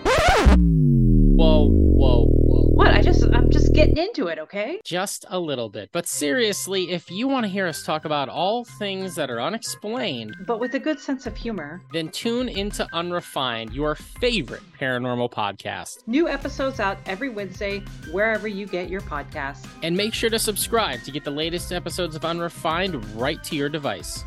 Whoa, 1.43 1.67
whoa, 1.67 2.27
whoa. 2.27 2.69
What? 2.73 2.93
I 2.93 3.03
just, 3.03 3.25
I'm 3.33 3.51
just 3.51 3.73
getting 3.73 3.97
into 3.97 4.29
it, 4.29 4.39
okay? 4.39 4.81
Just 4.85 5.25
a 5.29 5.41
little 5.41 5.69
bit. 5.69 5.89
But 5.91 6.07
seriously, 6.07 6.93
if 6.93 7.11
you 7.11 7.27
want 7.27 7.47
to 7.47 7.49
hear 7.51 7.67
us 7.67 7.83
talk 7.83 8.05
about 8.05 8.29
all 8.29 8.65
things 8.65 9.17
that 9.17 9.29
are 9.29 9.41
unexplained, 9.41 10.37
but 10.47 10.61
with 10.61 10.73
a 10.75 10.79
good 10.79 11.01
sense 11.01 11.27
of 11.27 11.37
humor, 11.37 11.83
then 11.93 12.11
tune 12.11 12.49
into 12.49 12.87
Unrefined, 12.93 13.73
your 13.73 13.97
favorite 13.97 14.63
paranormal 14.81 15.33
podcast. 15.33 16.07
New 16.07 16.29
episodes 16.29 16.79
out 16.79 16.99
every 17.07 17.29
Wednesday, 17.29 17.81
wherever 18.13 18.47
you 18.47 18.65
get 18.65 18.89
your 18.89 19.01
podcasts. 19.01 19.67
And 19.83 19.97
make 19.97 20.15
sure 20.15 20.31
to 20.31 20.39
subscribe 20.39 21.03
to 21.03 21.11
get 21.11 21.25
the 21.25 21.33
latest 21.33 21.73
episodes 21.73 22.15
of 22.15 22.25
Unrefined 22.25 23.05
right 23.17 23.43
to 23.43 23.57
your 23.57 23.69
device. 23.69 24.23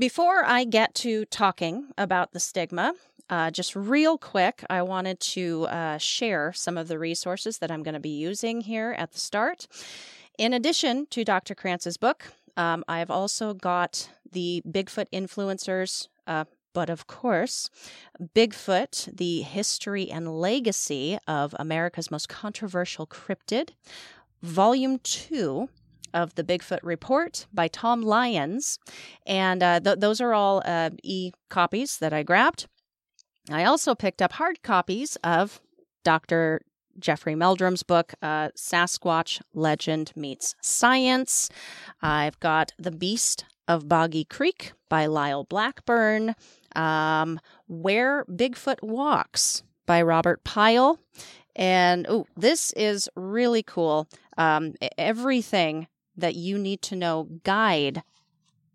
Before 0.00 0.46
I 0.46 0.64
get 0.64 0.94
to 0.94 1.26
talking 1.26 1.88
about 1.98 2.32
the 2.32 2.40
stigma, 2.40 2.94
uh, 3.28 3.50
just 3.50 3.76
real 3.76 4.16
quick, 4.16 4.64
I 4.70 4.80
wanted 4.80 5.20
to 5.20 5.66
uh, 5.66 5.98
share 5.98 6.54
some 6.54 6.78
of 6.78 6.88
the 6.88 6.98
resources 6.98 7.58
that 7.58 7.70
I'm 7.70 7.82
going 7.82 7.92
to 7.92 8.00
be 8.00 8.08
using 8.08 8.62
here 8.62 8.94
at 8.96 9.12
the 9.12 9.20
start. 9.20 9.68
In 10.38 10.54
addition 10.54 11.04
to 11.10 11.22
Dr. 11.22 11.54
Krantz's 11.54 11.98
book, 11.98 12.32
um, 12.56 12.82
I've 12.88 13.10
also 13.10 13.52
got 13.52 14.08
the 14.32 14.62
Bigfoot 14.66 15.10
Influencers, 15.12 16.08
uh, 16.26 16.46
but 16.72 16.88
of 16.88 17.06
course, 17.06 17.68
Bigfoot, 18.34 19.14
the 19.14 19.42
history 19.42 20.10
and 20.10 20.40
legacy 20.40 21.18
of 21.28 21.54
America's 21.58 22.10
most 22.10 22.30
controversial 22.30 23.06
cryptid, 23.06 23.72
Volume 24.42 24.98
2 25.00 25.68
of 26.14 26.34
the 26.34 26.44
Bigfoot 26.44 26.80
Report 26.82 27.46
by 27.52 27.68
Tom 27.68 28.02
Lyons. 28.02 28.78
And 29.26 29.62
uh, 29.62 29.80
th- 29.80 29.98
those 29.98 30.20
are 30.20 30.34
all 30.34 30.62
uh, 30.64 30.90
e 31.02 31.32
copies 31.48 31.98
that 31.98 32.12
I 32.12 32.22
grabbed. 32.22 32.66
I 33.50 33.64
also 33.64 33.94
picked 33.94 34.22
up 34.22 34.32
hard 34.32 34.62
copies 34.62 35.16
of 35.24 35.60
Dr. 36.04 36.60
Jeffrey 36.98 37.34
Meldrum's 37.34 37.82
book, 37.82 38.14
uh, 38.22 38.48
Sasquatch 38.56 39.40
Legend 39.54 40.12
Meets 40.14 40.54
Science. 40.62 41.48
I've 42.02 42.38
got 42.40 42.72
The 42.78 42.90
Beast 42.90 43.44
of 43.66 43.88
Boggy 43.88 44.24
Creek 44.24 44.72
by 44.88 45.06
Lyle 45.06 45.44
Blackburn. 45.44 46.34
Um, 46.76 47.40
Where 47.66 48.24
Bigfoot 48.26 48.82
Walks 48.82 49.62
by 49.86 50.02
Robert 50.02 50.44
Pyle. 50.44 51.00
And 51.56 52.06
oh, 52.08 52.26
this 52.36 52.72
is 52.74 53.08
really 53.16 53.62
cool. 53.62 54.08
Um, 54.38 54.74
everything 54.96 55.88
that 56.20 56.36
you 56.36 56.58
need 56.58 56.82
to 56.82 56.96
know 56.96 57.28
guide 57.44 58.02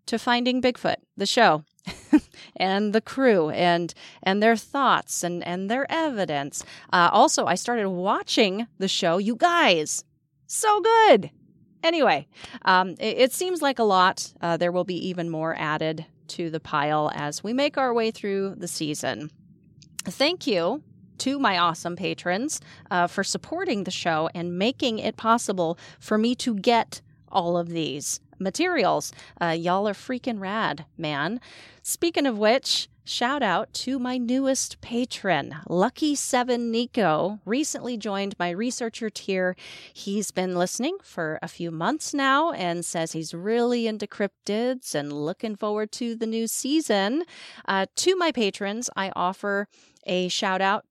to 0.06 0.18
finding 0.18 0.62
Bigfoot, 0.62 0.96
the 1.16 1.26
show. 1.26 1.64
and 2.56 2.92
the 2.92 3.00
crew 3.00 3.50
and 3.50 3.94
and 4.22 4.42
their 4.42 4.56
thoughts 4.56 5.22
and 5.22 5.46
and 5.46 5.70
their 5.70 5.90
evidence. 5.90 6.64
Uh, 6.92 7.08
also, 7.12 7.46
I 7.46 7.54
started 7.54 7.88
watching 7.88 8.66
the 8.78 8.88
show. 8.88 9.18
You 9.18 9.36
guys, 9.36 10.04
so 10.46 10.80
good. 10.80 11.30
Anyway, 11.82 12.26
um, 12.64 12.90
it, 12.98 13.18
it, 13.18 13.32
seems 13.32 13.62
like 13.62 13.78
a 13.78 13.84
lot. 13.84 14.32
Uh, 14.40 14.56
there 14.56 14.72
will 14.72 14.84
be 14.84 15.08
even 15.08 15.30
more 15.30 15.54
added 15.56 16.04
to 16.28 16.50
the 16.50 16.58
pile 16.58 17.12
as 17.14 17.44
we 17.44 17.52
make 17.52 17.78
our 17.78 17.94
way 17.94 18.10
through 18.10 18.56
the 18.56 18.66
season. 18.66 19.30
Thank 20.04 20.46
you 20.46 20.82
to 21.18 21.38
my 21.38 21.58
awesome 21.58 21.96
patrons 21.96 22.60
uh, 22.90 23.06
for 23.06 23.22
supporting 23.22 23.84
the 23.84 23.90
show 23.90 24.28
and 24.34 24.58
making 24.58 24.98
it 24.98 25.16
possible 25.16 25.78
for 26.00 26.18
me 26.18 26.34
to 26.36 26.54
get 26.54 27.00
all 27.36 27.58
of 27.58 27.68
these 27.68 28.18
materials. 28.38 29.12
Uh, 29.40 29.48
y'all 29.48 29.86
are 29.86 29.92
freaking 29.92 30.40
rad, 30.40 30.86
man. 30.96 31.38
Speaking 31.82 32.26
of 32.26 32.38
which, 32.38 32.88
shout 33.04 33.42
out 33.42 33.72
to 33.74 33.98
my 33.98 34.16
newest 34.16 34.80
patron, 34.80 35.54
Lucky 35.68 36.14
Seven 36.14 36.70
Nico, 36.70 37.38
recently 37.44 37.98
joined 37.98 38.34
my 38.38 38.50
researcher 38.50 39.10
tier. 39.10 39.54
He's 39.92 40.30
been 40.30 40.56
listening 40.56 40.96
for 41.02 41.38
a 41.42 41.48
few 41.48 41.70
months 41.70 42.14
now 42.14 42.52
and 42.52 42.84
says 42.84 43.12
he's 43.12 43.34
really 43.34 43.86
into 43.86 44.06
cryptids 44.06 44.94
and 44.94 45.12
looking 45.12 45.56
forward 45.56 45.92
to 45.92 46.16
the 46.16 46.26
new 46.26 46.46
season. 46.48 47.24
Uh, 47.68 47.84
to 47.96 48.16
my 48.16 48.32
patrons, 48.32 48.88
I 48.96 49.12
offer 49.14 49.68
a 50.06 50.28
shout 50.28 50.62
out 50.62 50.86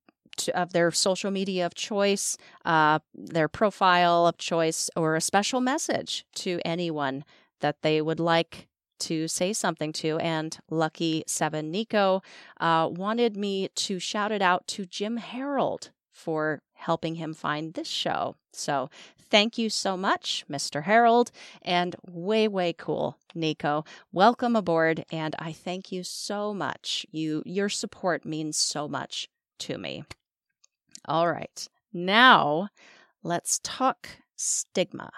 of 0.54 0.72
their 0.72 0.90
social 0.90 1.30
media 1.30 1.66
of 1.66 1.74
choice, 1.74 2.36
uh, 2.64 2.98
their 3.14 3.48
profile 3.48 4.26
of 4.26 4.38
choice, 4.38 4.90
or 4.96 5.16
a 5.16 5.20
special 5.20 5.60
message 5.60 6.24
to 6.36 6.60
anyone 6.64 7.24
that 7.60 7.82
they 7.82 8.00
would 8.00 8.20
like 8.20 8.68
to 8.98 9.28
say 9.28 9.52
something 9.52 9.92
to. 9.92 10.18
And 10.18 10.56
Lucky 10.70 11.24
Seven 11.26 11.70
Nico 11.70 12.22
uh, 12.60 12.88
wanted 12.90 13.36
me 13.36 13.68
to 13.74 13.98
shout 13.98 14.32
it 14.32 14.42
out 14.42 14.66
to 14.68 14.86
Jim 14.86 15.18
Harold 15.18 15.90
for 16.12 16.62
helping 16.74 17.16
him 17.16 17.34
find 17.34 17.74
this 17.74 17.88
show. 17.88 18.36
So 18.52 18.88
thank 19.30 19.58
you 19.58 19.68
so 19.68 19.96
much, 19.96 20.44
Mr. 20.50 20.84
Harold, 20.84 21.30
and 21.62 21.94
way, 22.08 22.48
way 22.48 22.72
cool, 22.72 23.18
Nico. 23.34 23.84
Welcome 24.12 24.56
aboard, 24.56 25.04
and 25.10 25.34
I 25.38 25.52
thank 25.52 25.92
you 25.92 26.02
so 26.04 26.54
much. 26.54 27.04
You 27.10 27.42
your 27.44 27.68
support 27.68 28.24
means 28.24 28.56
so 28.56 28.88
much 28.88 29.28
to 29.60 29.78
me. 29.78 30.04
All 31.06 31.30
right. 31.30 31.68
Now, 31.92 32.68
let's 33.22 33.60
talk 33.62 34.08
stigma. 34.36 35.10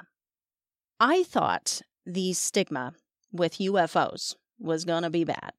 I 1.00 1.22
thought 1.22 1.80
the 2.04 2.32
stigma 2.32 2.92
with 3.32 3.58
UFOs 3.58 4.34
was 4.58 4.84
going 4.84 5.02
to 5.02 5.10
be 5.10 5.24
bad. 5.24 5.52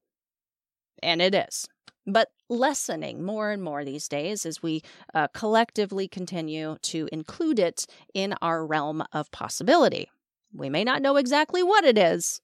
And 1.02 1.22
it 1.22 1.34
is. 1.34 1.68
But 2.06 2.30
lessening 2.50 3.24
more 3.24 3.52
and 3.52 3.64
more 3.64 3.86
these 3.86 4.08
days 4.08 4.46
as 4.46 4.64
we 4.64 4.82
uh, 5.14 5.28
collectively 5.34 6.08
continue 6.08 6.78
to 6.82 7.08
include 7.12 7.60
it 7.60 7.86
in 8.14 8.34
our 8.42 8.66
realm 8.66 9.04
of 9.14 9.32
possibility. 9.32 10.10
We 10.54 10.70
may 10.70 10.84
not 10.84 11.02
know 11.02 11.18
exactly 11.18 11.62
what 11.62 11.84
it 11.84 11.98
is, 11.98 12.42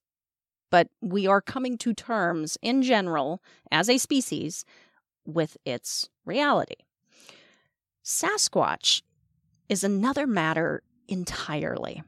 but 0.70 0.90
we 1.02 1.26
are 1.26 1.42
coming 1.42 1.78
to 1.80 1.94
terms 1.94 2.58
in 2.62 2.84
general 2.84 3.42
as 3.72 3.90
a 3.90 3.98
species 3.98 4.66
with 5.26 5.58
its 5.66 6.10
reality. 6.26 6.85
Sasquatch 8.06 9.02
is 9.68 9.84
another 9.84 10.28
matter 10.28 10.84
entirely. 11.08 12.04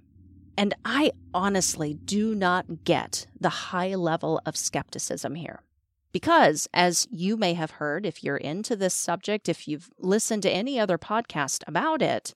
And 0.56 0.76
I 0.86 1.12
honestly 1.34 1.96
do 1.96 2.36
not 2.36 2.84
get 2.84 3.26
the 3.40 3.50
high 3.50 3.96
level 3.96 4.40
of 4.46 4.56
skepticism 4.56 5.34
here. 5.34 5.64
Because, 6.12 6.68
as 6.74 7.08
you 7.10 7.36
may 7.36 7.56
have 7.56 7.72
heard, 7.72 8.06
if 8.06 8.24
you're 8.24 8.38
into 8.38 8.76
this 8.76 8.94
subject, 8.94 9.50
if 9.50 9.68
you've 9.68 9.90
listened 9.98 10.44
to 10.44 10.52
any 10.52 10.80
other 10.80 11.00
podcast 11.00 11.64
about 11.68 12.04
it, 12.04 12.36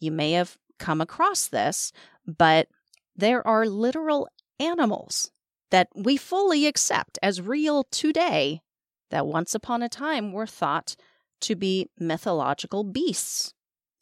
you 0.00 0.10
may 0.10 0.32
have 0.32 0.58
come 0.78 1.00
across 1.00 1.46
this, 1.46 1.92
but 2.26 2.68
there 3.16 3.46
are 3.46 3.66
literal 3.66 4.28
animals 4.58 5.30
that 5.70 5.88
we 5.94 6.16
fully 6.16 6.66
accept 6.66 7.18
as 7.22 7.40
real 7.40 7.84
today 7.84 8.62
that 9.10 9.26
once 9.26 9.54
upon 9.54 9.82
a 9.82 9.88
time 9.88 10.32
were 10.32 10.46
thought 10.46 10.96
to 11.40 11.54
be 11.54 11.88
mythological 11.98 12.84
beasts, 12.84 13.54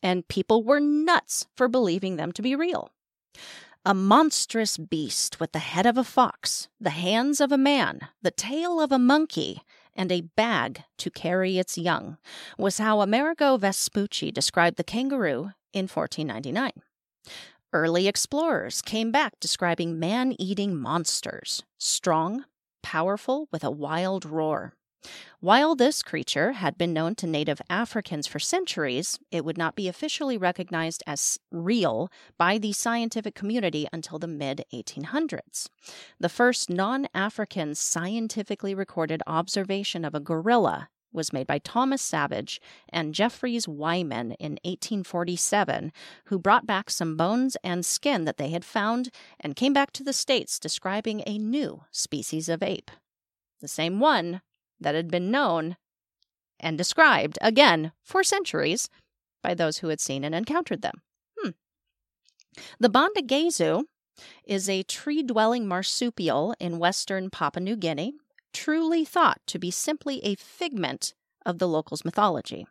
and 0.02 0.28
people 0.28 0.62
were 0.62 0.80
nuts 0.80 1.46
for 1.56 1.68
believing 1.68 2.16
them 2.16 2.32
to 2.32 2.42
be 2.42 2.54
real. 2.54 2.90
A 3.84 3.94
monstrous 3.94 4.76
beast 4.76 5.40
with 5.40 5.52
the 5.52 5.60
head 5.60 5.86
of 5.86 5.96
a 5.96 6.04
fox, 6.04 6.68
the 6.80 6.90
hands 6.90 7.40
of 7.40 7.52
a 7.52 7.58
man, 7.58 8.08
the 8.20 8.30
tail 8.30 8.80
of 8.80 8.92
a 8.92 8.98
monkey, 8.98 9.62
and 9.94 10.12
a 10.12 10.20
bag 10.20 10.84
to 10.98 11.10
carry 11.10 11.58
its 11.58 11.76
young 11.76 12.18
was 12.56 12.78
how 12.78 13.00
Amerigo 13.00 13.56
Vespucci 13.56 14.30
described 14.30 14.76
the 14.76 14.84
kangaroo 14.84 15.52
in 15.72 15.88
1499. 15.88 16.72
Early 17.72 18.08
explorers 18.08 18.80
came 18.80 19.10
back 19.10 19.38
describing 19.40 19.98
man 19.98 20.34
eating 20.38 20.76
monsters, 20.76 21.62
strong, 21.78 22.44
powerful, 22.82 23.48
with 23.52 23.62
a 23.62 23.70
wild 23.70 24.24
roar. 24.24 24.74
While 25.40 25.76
this 25.76 26.02
creature 26.02 26.52
had 26.52 26.76
been 26.76 26.92
known 26.92 27.14
to 27.16 27.26
native 27.26 27.62
Africans 27.70 28.26
for 28.26 28.40
centuries, 28.40 29.18
it 29.30 29.44
would 29.44 29.56
not 29.56 29.76
be 29.76 29.86
officially 29.86 30.36
recognized 30.36 31.04
as 31.06 31.38
real 31.52 32.10
by 32.36 32.58
the 32.58 32.72
scientific 32.72 33.36
community 33.36 33.86
until 33.92 34.18
the 34.18 34.26
mid 34.26 34.64
1800s. 34.72 35.68
The 36.18 36.28
first 36.28 36.68
non 36.68 37.06
African 37.14 37.76
scientifically 37.76 38.74
recorded 38.74 39.22
observation 39.26 40.04
of 40.04 40.14
a 40.14 40.20
gorilla 40.20 40.88
was 41.12 41.32
made 41.32 41.46
by 41.46 41.58
Thomas 41.58 42.02
Savage 42.02 42.60
and 42.88 43.14
Jeffries 43.14 43.66
Wyman 43.66 44.32
in 44.32 44.58
1847, 44.64 45.92
who 46.26 46.38
brought 46.38 46.66
back 46.66 46.90
some 46.90 47.16
bones 47.16 47.56
and 47.62 47.86
skin 47.86 48.24
that 48.24 48.36
they 48.36 48.50
had 48.50 48.64
found 48.64 49.10
and 49.40 49.56
came 49.56 49.72
back 49.72 49.92
to 49.92 50.04
the 50.04 50.12
States 50.12 50.58
describing 50.58 51.22
a 51.26 51.38
new 51.38 51.84
species 51.90 52.48
of 52.48 52.62
ape. 52.62 52.90
The 53.60 53.68
same 53.68 54.00
one 54.00 54.42
that 54.80 54.94
had 54.94 55.10
been 55.10 55.30
known 55.30 55.76
and 56.60 56.76
described, 56.76 57.38
again, 57.40 57.92
for 58.02 58.22
centuries 58.22 58.88
by 59.42 59.54
those 59.54 59.78
who 59.78 59.88
had 59.88 60.00
seen 60.00 60.24
and 60.24 60.34
encountered 60.34 60.82
them. 60.82 61.02
Hmm. 61.38 61.50
The 62.80 62.90
Bondegezou 62.90 63.84
is 64.44 64.68
a 64.68 64.82
tree 64.82 65.22
dwelling 65.22 65.68
marsupial 65.68 66.54
in 66.58 66.78
western 66.78 67.30
Papua 67.30 67.62
New 67.62 67.76
Guinea, 67.76 68.14
truly 68.52 69.04
thought 69.04 69.40
to 69.46 69.58
be 69.58 69.70
simply 69.70 70.24
a 70.24 70.34
figment 70.34 71.14
of 71.46 71.58
the 71.58 71.68
locals' 71.68 72.04
mythology. 72.04 72.66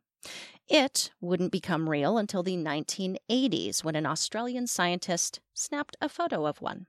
It 0.68 1.12
wouldn't 1.22 1.52
become 1.52 1.90
real 1.90 2.18
until 2.18 2.44
the 2.44 2.58
1980s 2.58 3.84
when 3.84 3.96
an 3.96 4.06
Australian 4.06 4.68
scientist 4.68 5.40
snapped 5.54 5.96
a 6.02 6.10
photo 6.10 6.46
of 6.46 6.62
one. 6.62 6.88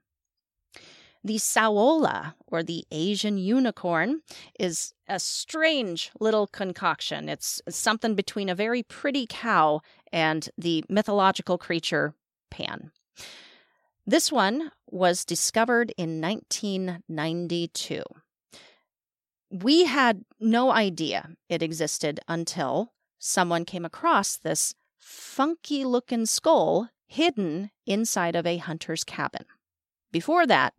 The 1.23 1.37
saola, 1.37 2.35
or 2.47 2.63
the 2.63 2.85
Asian 2.91 3.37
unicorn, 3.37 4.21
is 4.57 4.93
a 5.07 5.19
strange 5.19 6.11
little 6.19 6.47
concoction. 6.47 7.27
It's 7.27 7.61
something 7.67 8.15
between 8.15 8.47
a 8.47 8.55
very 8.55 8.83
pretty 8.83 9.25
cow 9.27 9.81
and 10.13 10.49
the 10.57 10.85
mythological 10.87 11.57
creature 11.57 12.13
Pan. 12.49 12.91
This 14.07 14.31
one 14.31 14.71
was 14.89 15.25
discovered 15.25 15.93
in 15.97 16.21
1992. 16.21 18.03
We 19.51 19.85
had 19.85 20.25
no 20.39 20.71
idea 20.71 21.31
it 21.47 21.61
existed 21.61 22.19
until 22.27 22.93
someone 23.19 23.65
came 23.65 23.85
across 23.85 24.37
this 24.37 24.73
funky 24.97 25.83
looking 25.83 26.25
skull 26.25 26.89
hidden 27.07 27.71
inside 27.85 28.35
of 28.35 28.45
a 28.45 28.57
hunter's 28.57 29.03
cabin. 29.03 29.45
Before 30.11 30.47
that, 30.47 30.73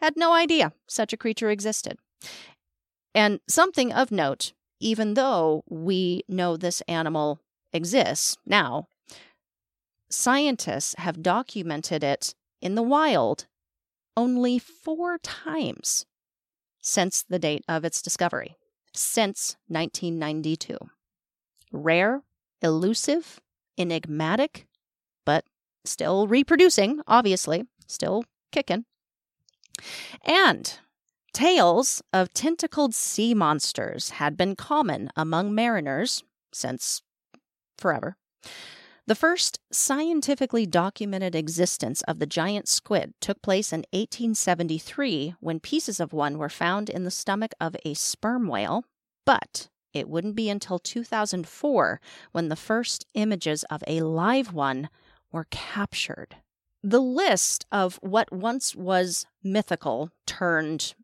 had 0.00 0.16
no 0.16 0.32
idea 0.32 0.72
such 0.86 1.12
a 1.12 1.16
creature 1.16 1.50
existed. 1.50 1.98
And 3.14 3.40
something 3.48 3.92
of 3.92 4.10
note, 4.10 4.52
even 4.78 5.14
though 5.14 5.64
we 5.68 6.22
know 6.28 6.56
this 6.56 6.80
animal 6.82 7.40
exists 7.72 8.36
now, 8.46 8.88
scientists 10.08 10.94
have 10.98 11.22
documented 11.22 12.02
it 12.02 12.34
in 12.60 12.74
the 12.74 12.82
wild 12.82 13.46
only 14.16 14.58
four 14.58 15.18
times 15.18 16.06
since 16.80 17.22
the 17.22 17.38
date 17.38 17.64
of 17.68 17.84
its 17.84 18.02
discovery, 18.02 18.56
since 18.94 19.56
1992. 19.68 20.76
Rare, 21.72 22.22
elusive, 22.62 23.40
enigmatic, 23.78 24.66
but 25.24 25.44
still 25.84 26.26
reproducing, 26.26 27.00
obviously, 27.06 27.64
still 27.86 28.24
kicking. 28.50 28.84
And 30.24 30.78
tales 31.32 32.02
of 32.12 32.32
tentacled 32.32 32.94
sea 32.94 33.34
monsters 33.34 34.10
had 34.10 34.36
been 34.36 34.56
common 34.56 35.10
among 35.16 35.54
mariners 35.54 36.22
since 36.52 37.02
forever. 37.78 38.16
The 39.06 39.14
first 39.16 39.58
scientifically 39.72 40.66
documented 40.66 41.34
existence 41.34 42.02
of 42.02 42.20
the 42.20 42.26
giant 42.26 42.68
squid 42.68 43.14
took 43.20 43.42
place 43.42 43.72
in 43.72 43.80
1873 43.92 45.34
when 45.40 45.58
pieces 45.58 45.98
of 45.98 46.12
one 46.12 46.38
were 46.38 46.48
found 46.48 46.88
in 46.88 47.04
the 47.04 47.10
stomach 47.10 47.52
of 47.60 47.74
a 47.84 47.94
sperm 47.94 48.46
whale, 48.46 48.84
but 49.24 49.68
it 49.92 50.08
wouldn't 50.08 50.36
be 50.36 50.48
until 50.48 50.78
2004 50.78 52.00
when 52.30 52.48
the 52.48 52.56
first 52.56 53.06
images 53.14 53.64
of 53.64 53.82
a 53.88 54.00
live 54.00 54.52
one 54.52 54.88
were 55.32 55.46
captured. 55.50 56.36
The 56.82 57.00
list 57.00 57.66
of 57.70 57.98
what 58.02 58.32
once 58.32 58.74
was 58.74 59.26
mythical 59.42 60.10
turned, 60.26 60.94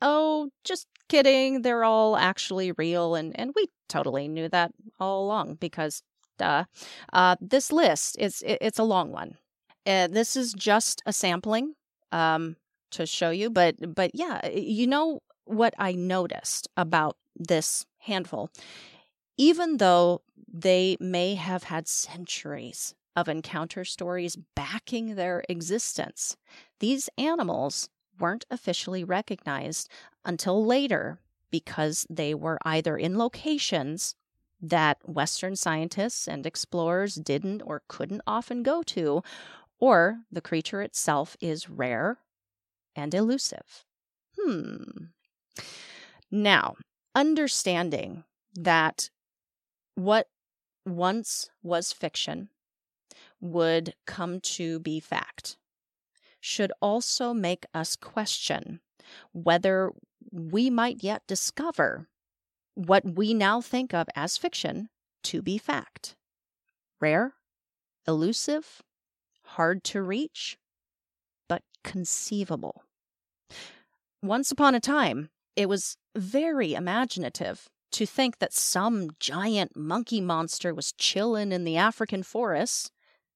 oh, 0.00 0.50
just 0.62 0.86
kidding, 1.08 1.62
they're 1.62 1.84
all 1.84 2.16
actually 2.16 2.72
real, 2.72 3.14
and, 3.14 3.38
and 3.38 3.52
we 3.56 3.68
totally 3.88 4.28
knew 4.28 4.48
that 4.48 4.72
all 5.00 5.24
along 5.24 5.56
because, 5.56 6.02
duh. 6.38 6.64
Uh, 7.12 7.36
this 7.40 7.72
list 7.72 8.16
is 8.18 8.42
it, 8.42 8.58
it's 8.60 8.78
a 8.78 8.84
long 8.84 9.10
one. 9.10 9.36
Uh, 9.86 10.06
this 10.06 10.36
is 10.36 10.52
just 10.52 11.02
a 11.04 11.12
sampling 11.12 11.74
um, 12.12 12.56
to 12.90 13.04
show 13.04 13.30
you, 13.30 13.50
but 13.50 13.74
but 13.94 14.12
yeah, 14.14 14.46
you 14.48 14.86
know 14.86 15.20
what 15.44 15.74
I 15.78 15.92
noticed 15.92 16.68
about 16.76 17.16
this 17.36 17.84
handful, 17.98 18.50
even 19.36 19.78
though 19.78 20.22
they 20.50 20.96
may 21.00 21.34
have 21.34 21.64
had 21.64 21.88
centuries 21.88 22.94
of 23.16 23.28
encounter 23.28 23.84
stories 23.84 24.36
backing 24.54 25.14
their 25.14 25.44
existence, 25.48 26.36
these 26.80 27.08
animals 27.16 27.88
weren't 28.18 28.44
officially 28.50 29.04
recognized 29.04 29.88
until 30.24 30.64
later 30.64 31.18
because 31.50 32.06
they 32.10 32.34
were 32.34 32.58
either 32.64 32.96
in 32.96 33.18
locations 33.18 34.14
that 34.60 34.98
Western 35.08 35.56
scientists 35.56 36.26
and 36.26 36.46
explorers 36.46 37.16
didn't 37.16 37.62
or 37.62 37.82
couldn't 37.86 38.22
often 38.26 38.62
go 38.62 38.82
to, 38.82 39.22
or 39.78 40.20
the 40.32 40.40
creature 40.40 40.80
itself 40.82 41.36
is 41.40 41.68
rare 41.68 42.18
and 42.96 43.14
elusive. 43.14 43.84
Hmm. 44.38 45.06
Now, 46.30 46.76
understanding 47.14 48.24
that 48.54 49.10
what 49.94 50.28
once 50.86 51.50
was 51.62 51.92
fiction 51.92 52.48
would 53.44 53.94
come 54.06 54.40
to 54.40 54.80
be 54.80 54.98
fact 54.98 55.56
should 56.40 56.72
also 56.82 57.32
make 57.32 57.64
us 57.72 57.96
question 57.96 58.80
whether 59.32 59.90
we 60.30 60.68
might 60.68 61.02
yet 61.02 61.22
discover 61.26 62.08
what 62.74 63.16
we 63.16 63.32
now 63.32 63.60
think 63.60 63.94
of 63.94 64.06
as 64.14 64.36
fiction 64.36 64.88
to 65.22 65.40
be 65.40 65.56
fact. 65.56 66.16
Rare, 67.00 67.32
elusive, 68.06 68.82
hard 69.44 69.84
to 69.84 70.02
reach, 70.02 70.58
but 71.48 71.62
conceivable. 71.82 72.82
Once 74.22 74.50
upon 74.50 74.74
a 74.74 74.80
time, 74.80 75.30
it 75.56 75.68
was 75.68 75.96
very 76.14 76.74
imaginative 76.74 77.68
to 77.92 78.04
think 78.04 78.38
that 78.38 78.52
some 78.52 79.10
giant 79.20 79.76
monkey 79.76 80.20
monster 80.20 80.74
was 80.74 80.92
chilling 80.92 81.52
in 81.52 81.64
the 81.64 81.76
African 81.76 82.22
forests. 82.22 82.90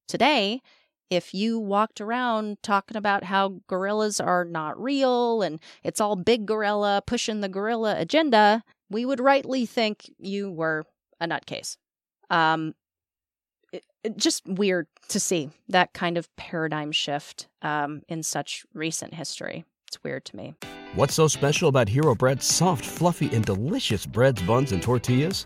Today, 0.09 0.63
if 1.11 1.35
you 1.35 1.59
walked 1.59 2.01
around 2.01 2.57
talking 2.63 2.97
about 2.97 3.23
how 3.23 3.61
gorillas 3.67 4.19
are 4.19 4.43
not 4.43 4.81
real 4.81 5.43
and 5.43 5.59
it's 5.83 6.01
all 6.01 6.15
big 6.15 6.47
gorilla 6.47 7.03
pushing 7.05 7.41
the 7.41 7.47
gorilla 7.47 7.95
agenda, 7.97 8.63
we 8.89 9.05
would 9.05 9.19
rightly 9.19 9.67
think 9.67 10.11
you 10.17 10.51
were 10.51 10.83
a 11.21 11.27
nutcase. 11.27 11.77
Um, 12.31 12.73
it, 13.71 13.85
it, 14.03 14.17
just 14.17 14.47
weird 14.47 14.87
to 15.09 15.19
see 15.19 15.51
that 15.67 15.93
kind 15.93 16.17
of 16.17 16.35
paradigm 16.37 16.91
shift 16.91 17.47
um, 17.61 18.01
in 18.07 18.23
such 18.23 18.65
recent 18.73 19.13
history. 19.13 19.63
It's 19.87 20.03
weird 20.03 20.25
to 20.25 20.35
me. 20.35 20.55
What's 20.95 21.13
so 21.13 21.27
special 21.27 21.69
about 21.69 21.87
Hero 21.87 22.15
Bread's 22.15 22.45
soft, 22.45 22.83
fluffy, 22.83 23.33
and 23.35 23.45
delicious 23.45 24.07
breads, 24.07 24.41
buns, 24.41 24.71
and 24.71 24.81
tortillas? 24.81 25.45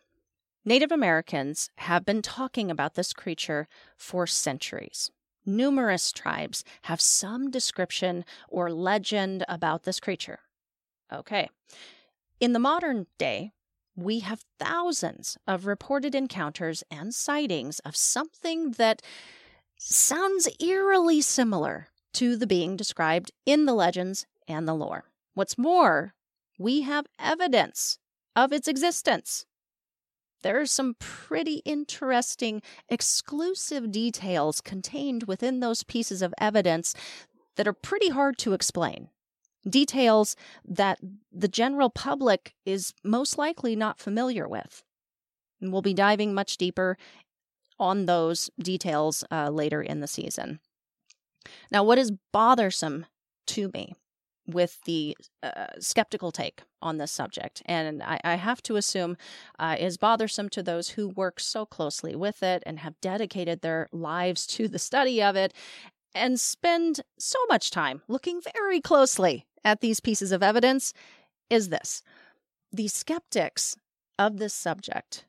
Native 0.63 0.91
Americans 0.91 1.71
have 1.77 2.05
been 2.05 2.21
talking 2.21 2.69
about 2.69 2.93
this 2.93 3.13
creature 3.13 3.67
for 3.97 4.27
centuries. 4.27 5.09
Numerous 5.43 6.11
tribes 6.11 6.63
have 6.83 7.01
some 7.01 7.49
description 7.49 8.23
or 8.47 8.71
legend 8.71 9.43
about 9.49 9.83
this 9.83 9.99
creature. 9.99 10.39
Okay. 11.11 11.49
In 12.39 12.53
the 12.53 12.59
modern 12.59 13.07
day, 13.17 13.53
we 13.95 14.19
have 14.19 14.45
thousands 14.59 15.35
of 15.47 15.65
reported 15.65 16.13
encounters 16.13 16.83
and 16.91 17.13
sightings 17.13 17.79
of 17.79 17.95
something 17.95 18.71
that 18.73 19.01
sounds 19.77 20.47
eerily 20.59 21.21
similar 21.21 21.87
to 22.13 22.37
the 22.37 22.47
being 22.47 22.75
described 22.75 23.31
in 23.47 23.65
the 23.65 23.73
legends 23.73 24.27
and 24.47 24.67
the 24.67 24.75
lore. 24.75 25.05
What's 25.33 25.57
more, 25.57 26.13
we 26.59 26.81
have 26.81 27.07
evidence 27.17 27.97
of 28.35 28.53
its 28.53 28.67
existence. 28.67 29.47
There 30.43 30.59
are 30.59 30.65
some 30.65 30.95
pretty 30.99 31.61
interesting 31.65 32.61
exclusive 32.89 33.91
details 33.91 34.61
contained 34.61 35.23
within 35.23 35.59
those 35.59 35.83
pieces 35.83 36.21
of 36.21 36.33
evidence 36.39 36.95
that 37.55 37.67
are 37.67 37.73
pretty 37.73 38.09
hard 38.09 38.37
to 38.39 38.53
explain. 38.53 39.09
Details 39.67 40.35
that 40.65 40.99
the 41.31 41.47
general 41.47 41.89
public 41.89 42.55
is 42.65 42.93
most 43.03 43.37
likely 43.37 43.75
not 43.75 43.99
familiar 43.99 44.47
with. 44.47 44.83
And 45.59 45.71
we'll 45.71 45.83
be 45.83 45.93
diving 45.93 46.33
much 46.33 46.57
deeper 46.57 46.97
on 47.79 48.05
those 48.05 48.49
details 48.59 49.23
uh, 49.31 49.49
later 49.49 49.81
in 49.81 49.99
the 49.99 50.07
season. 50.07 50.59
Now, 51.71 51.83
what 51.83 51.97
is 51.97 52.11
bothersome 52.31 53.05
to 53.47 53.69
me 53.73 53.93
with 54.47 54.79
the 54.85 55.15
uh, 55.43 55.67
skeptical 55.79 56.31
take 56.31 56.63
on 56.81 56.97
this 56.97 57.11
subject, 57.11 57.61
and 57.65 58.01
I, 58.01 58.19
I 58.23 58.35
have 58.35 58.61
to 58.63 58.75
assume 58.75 59.17
uh, 59.59 59.75
is 59.79 59.97
bothersome 59.97 60.49
to 60.49 60.63
those 60.63 60.89
who 60.89 61.09
work 61.09 61.39
so 61.39 61.65
closely 61.65 62.15
with 62.15 62.41
it 62.41 62.63
and 62.65 62.79
have 62.79 62.99
dedicated 63.01 63.61
their 63.61 63.87
lives 63.91 64.47
to 64.47 64.67
the 64.67 64.79
study 64.79 65.21
of 65.21 65.35
it 65.35 65.53
and 66.13 66.39
spend 66.39 67.01
so 67.17 67.39
much 67.49 67.71
time 67.71 68.01
looking 68.07 68.41
very 68.55 68.81
closely 68.81 69.45
at 69.63 69.81
these 69.81 69.99
pieces 69.99 70.31
of 70.31 70.43
evidence, 70.43 70.93
is 71.49 71.69
this. 71.69 72.01
The 72.71 72.87
skeptics 72.87 73.75
of 74.17 74.37
this 74.37 74.53
subject 74.53 75.25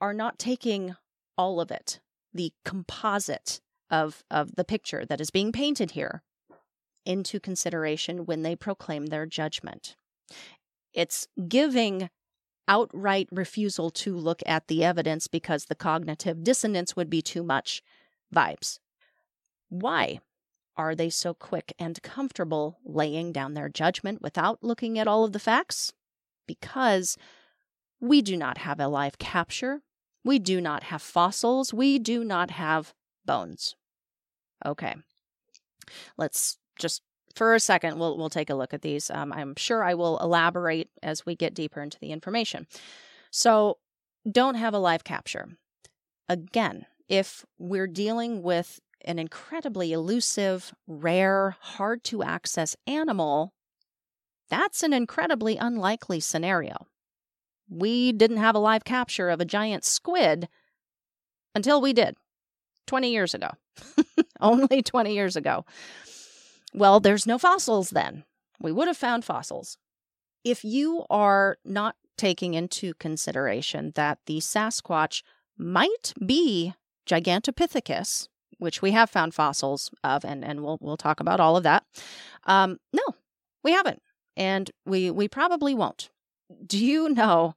are 0.00 0.14
not 0.14 0.38
taking 0.38 0.96
all 1.36 1.60
of 1.60 1.70
it, 1.70 2.00
the 2.32 2.52
composite 2.64 3.60
of, 3.90 4.24
of 4.30 4.56
the 4.56 4.64
picture 4.64 5.04
that 5.06 5.20
is 5.20 5.30
being 5.30 5.52
painted 5.52 5.92
here, 5.92 6.22
into 7.08 7.40
consideration 7.40 8.26
when 8.26 8.42
they 8.42 8.54
proclaim 8.54 9.06
their 9.06 9.24
judgment. 9.24 9.96
It's 10.92 11.26
giving 11.48 12.10
outright 12.68 13.28
refusal 13.32 13.88
to 13.90 14.14
look 14.14 14.42
at 14.44 14.68
the 14.68 14.84
evidence 14.84 15.26
because 15.26 15.64
the 15.64 15.74
cognitive 15.74 16.44
dissonance 16.44 16.94
would 16.94 17.08
be 17.08 17.22
too 17.22 17.42
much 17.42 17.82
vibes. 18.32 18.78
Why 19.70 20.20
are 20.76 20.94
they 20.94 21.08
so 21.08 21.32
quick 21.32 21.72
and 21.78 22.02
comfortable 22.02 22.78
laying 22.84 23.32
down 23.32 23.54
their 23.54 23.70
judgment 23.70 24.20
without 24.20 24.62
looking 24.62 24.98
at 24.98 25.08
all 25.08 25.24
of 25.24 25.32
the 25.32 25.38
facts? 25.38 25.92
Because 26.46 27.16
we 28.00 28.20
do 28.20 28.36
not 28.36 28.58
have 28.58 28.78
a 28.78 28.86
live 28.86 29.18
capture, 29.18 29.80
we 30.24 30.38
do 30.38 30.60
not 30.60 30.84
have 30.84 31.00
fossils, 31.00 31.72
we 31.72 31.98
do 31.98 32.22
not 32.22 32.50
have 32.50 32.92
bones. 33.24 33.76
Okay. 34.64 34.94
Let's 36.18 36.58
just 36.78 37.02
for 37.34 37.54
a 37.54 37.60
second, 37.60 37.98
we'll 37.98 38.16
we'll 38.16 38.30
take 38.30 38.50
a 38.50 38.54
look 38.54 38.74
at 38.74 38.82
these. 38.82 39.10
Um, 39.10 39.32
I'm 39.32 39.54
sure 39.56 39.84
I 39.84 39.94
will 39.94 40.18
elaborate 40.18 40.90
as 41.02 41.24
we 41.24 41.36
get 41.36 41.54
deeper 41.54 41.80
into 41.82 41.98
the 42.00 42.10
information. 42.10 42.66
So, 43.30 43.78
don't 44.30 44.56
have 44.56 44.74
a 44.74 44.78
live 44.78 45.04
capture. 45.04 45.48
Again, 46.28 46.86
if 47.08 47.44
we're 47.58 47.86
dealing 47.86 48.42
with 48.42 48.80
an 49.04 49.18
incredibly 49.18 49.92
elusive, 49.92 50.72
rare, 50.86 51.56
hard 51.60 52.04
to 52.04 52.22
access 52.22 52.76
animal, 52.86 53.54
that's 54.50 54.82
an 54.82 54.92
incredibly 54.92 55.56
unlikely 55.56 56.20
scenario. 56.20 56.86
We 57.70 58.12
didn't 58.12 58.38
have 58.38 58.54
a 58.54 58.60
live 58.60 58.84
capture 58.84 59.28
of 59.28 59.40
a 59.40 59.44
giant 59.44 59.84
squid 59.84 60.48
until 61.54 61.80
we 61.80 61.92
did 61.92 62.16
20 62.86 63.10
years 63.10 63.34
ago. 63.34 63.50
Only 64.40 64.82
20 64.82 65.14
years 65.14 65.36
ago. 65.36 65.64
Well, 66.74 67.00
there's 67.00 67.26
no 67.26 67.38
fossils 67.38 67.90
then. 67.90 68.24
We 68.60 68.72
would 68.72 68.88
have 68.88 68.96
found 68.96 69.24
fossils. 69.24 69.78
If 70.44 70.64
you 70.64 71.04
are 71.10 71.58
not 71.64 71.96
taking 72.16 72.54
into 72.54 72.94
consideration 72.94 73.92
that 73.94 74.18
the 74.26 74.38
Sasquatch 74.38 75.22
might 75.56 76.12
be 76.24 76.74
Gigantopithecus, 77.06 78.28
which 78.58 78.82
we 78.82 78.90
have 78.90 79.08
found 79.08 79.34
fossils 79.34 79.90
of, 80.02 80.24
and, 80.24 80.44
and 80.44 80.62
we'll, 80.62 80.78
we'll 80.80 80.96
talk 80.96 81.20
about 81.20 81.40
all 81.40 81.56
of 81.56 81.62
that. 81.62 81.84
Um, 82.44 82.78
no, 82.92 83.02
we 83.62 83.72
haven't. 83.72 84.02
And 84.36 84.70
we, 84.84 85.10
we 85.10 85.28
probably 85.28 85.74
won't. 85.74 86.10
Do 86.66 86.78
you 86.78 87.08
know 87.08 87.54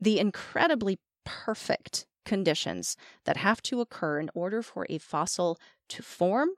the 0.00 0.18
incredibly 0.18 0.98
perfect 1.24 2.06
conditions 2.24 2.96
that 3.24 3.36
have 3.36 3.62
to 3.62 3.80
occur 3.80 4.18
in 4.20 4.30
order 4.34 4.62
for 4.62 4.86
a 4.88 4.98
fossil 4.98 5.58
to 5.88 6.02
form? 6.02 6.50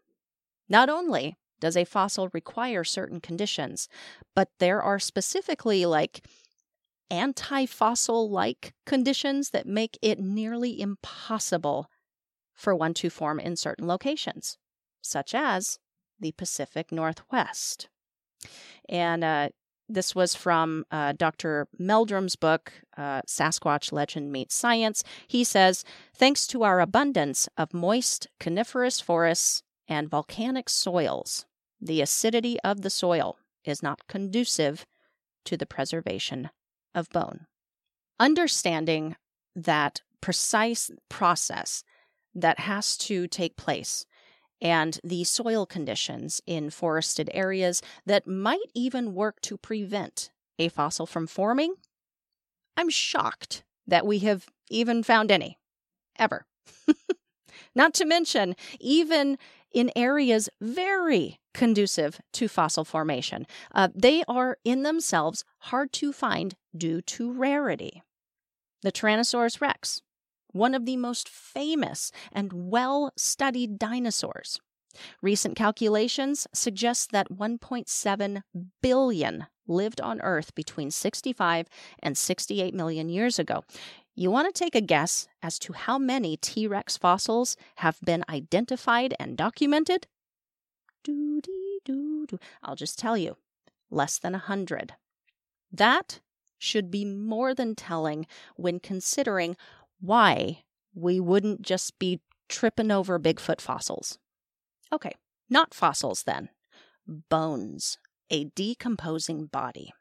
Not 0.69 0.89
only 0.89 1.37
does 1.61 1.77
a 1.77 1.85
fossil 1.85 2.29
require 2.33 2.85
certain 2.85 3.21
conditions, 3.21 3.89
but 4.35 4.49
there 4.59 4.83
are 4.83 4.99
specifically 4.99 5.87
like 5.87 6.25
anti 7.11 7.67
fossil 7.67 8.31
like 8.31 8.75
conditions 8.87 9.51
that 9.51 9.67
make 9.67 9.99
it 10.03 10.19
nearly 10.19 10.81
impossible 10.81 11.91
for 12.55 12.75
one 12.75 12.95
to 12.95 13.11
form 13.11 13.41
in 13.41 13.57
certain 13.57 13.87
locations, 13.87 14.59
such 15.03 15.35
as 15.35 15.79
the 16.21 16.33
Pacific 16.33 16.93
Northwest. 16.93 17.89
And 18.89 19.25
uh, 19.25 19.49
this 19.89 20.15
was 20.15 20.35
from 20.35 20.85
uh, 20.91 21.13
Dr. 21.13 21.67
Meldrum's 21.79 22.37
book, 22.37 22.73
uh, 22.97 23.23
Sasquatch 23.27 23.93
Legend 23.93 24.33
Meets 24.33 24.55
Science. 24.55 25.03
He 25.27 25.45
says, 25.45 25.85
Thanks 26.17 26.47
to 26.49 26.63
our 26.63 26.81
abundance 26.81 27.49
of 27.57 27.75
moist 27.75 28.29
coniferous 28.41 29.01
forests 29.01 29.63
and 29.89 30.09
volcanic 30.09 30.69
soils, 30.69 31.47
the 31.81 32.01
acidity 32.01 32.59
of 32.61 32.83
the 32.83 32.91
soil 32.91 33.39
is 33.65 33.83
not 33.83 34.07
conducive 34.09 34.87
to 35.45 35.57
the 35.57 35.67
preservation 35.67 36.51
of 36.95 37.09
bone. 37.11 37.47
Understanding 38.19 39.17
that 39.55 40.03
precise 40.21 40.91
process 41.09 41.85
that 42.35 42.61
has 42.61 42.97
to 42.97 43.27
take 43.27 43.57
place 43.57 44.07
and 44.61 44.99
the 45.05 45.25
soil 45.25 45.67
conditions 45.67 46.41
in 46.47 46.71
forested 46.71 47.29
areas 47.35 47.83
that 48.07 48.27
might 48.27 48.71
even 48.75 49.15
work 49.15 49.41
to 49.43 49.59
prevent 49.59 50.31
a 50.59 50.69
fossil 50.69 51.07
from 51.07 51.27
forming, 51.27 51.75
I'm 52.77 52.89
shocked 52.89 53.65
that 53.87 54.07
we 54.07 54.21
have 54.21 54.47
even 54.71 55.03
found 55.03 55.31
any, 55.31 55.59
ever. 56.19 56.47
Not 57.75 57.93
to 57.95 58.05
mention, 58.05 58.57
even 58.81 59.37
in 59.75 59.91
areas 59.95 60.49
very 60.61 61.39
conducive 61.53 62.21
to 62.33 62.49
fossil 62.49 62.85
formation, 62.85 63.47
uh, 63.75 63.89
they 63.95 64.25
are 64.27 64.57
in 64.65 64.85
themselves 64.85 65.45
hard 65.59 65.93
to 65.95 66.13
find 66.13 66.55
due 66.77 67.03
to 67.03 67.33
rarity. 67.33 68.03
The 68.83 68.93
Tyrannosaurus 68.93 69.61
rex, 69.61 70.01
one 70.53 70.75
of 70.75 70.87
the 70.87 70.97
most 70.97 71.29
famous 71.29 72.13
and 72.33 72.53
well 72.53 73.13
studied 73.17 73.79
dinosaurs. 73.79 74.61
Recent 75.21 75.57
calculations 75.57 76.47
suggest 76.55 77.11
that 77.11 77.31
1.7 77.31 78.43
billion 78.81 79.47
lived 79.67 80.01
on 80.01 80.21
Earth 80.21 80.55
between 80.55 80.91
65 80.91 81.67
and 82.01 82.17
68 82.17 82.75
million 82.75 83.09
years 83.09 83.39
ago. 83.39 83.65
You 84.17 84.31
want 84.31 84.53
to 84.53 84.59
take 84.59 84.77
a 84.77 84.81
guess 84.81 85.27
as 85.43 85.59
to 85.61 85.73
how 85.73 85.99
many 85.99 86.37
T 86.37 86.69
Rex 86.69 86.97
fossils 86.97 87.57
have 87.77 88.01
been 88.01 88.25
identified 88.29 89.15
and 89.19 89.37
documented? 89.37 90.07
Doo 91.03 91.41
dee 91.41 91.81
doo 91.85 92.27
doo. 92.27 92.39
I'll 92.63 92.77
just 92.77 92.99
tell 92.99 93.17
you 93.17 93.37
less 93.91 94.19
than 94.19 94.35
a 94.35 94.39
hundred. 94.39 94.95
That 95.73 96.21
should 96.59 96.91
be 96.91 97.05
more 97.05 97.55
than 97.55 97.75
telling 97.75 98.27
when 98.55 98.79
considering 98.79 99.57
why 100.01 100.63
we 100.95 101.19
wouldn't 101.19 101.63
just 101.63 101.99
be 101.99 102.21
tripping 102.49 102.93
over 102.93 103.19
Bigfoot 103.19 103.61
fossils. 103.61 104.19
Okay, 104.93 105.13
not 105.51 105.75
fossils 105.75 106.23
then. 106.23 106.51
Bones, 107.07 107.99
a 108.31 108.45
decomposing 108.45 109.47
body. 109.47 109.93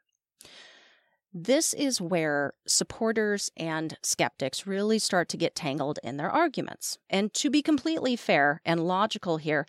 This 1.36 1.74
is 1.74 2.00
where 2.00 2.52
supporters 2.64 3.50
and 3.56 3.98
skeptics 4.04 4.68
really 4.68 5.00
start 5.00 5.28
to 5.30 5.36
get 5.36 5.56
tangled 5.56 5.98
in 6.04 6.16
their 6.16 6.30
arguments. 6.30 6.98
And 7.10 7.34
to 7.34 7.50
be 7.50 7.60
completely 7.60 8.14
fair 8.14 8.60
and 8.64 8.86
logical 8.86 9.38
here, 9.38 9.66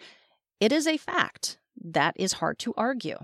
it 0.60 0.72
is 0.72 0.86
a 0.86 0.98
fact 0.98 1.58
that 1.84 2.14
is 2.18 2.34
hard 2.34 2.60
to 2.60 2.74
argue. 2.78 3.18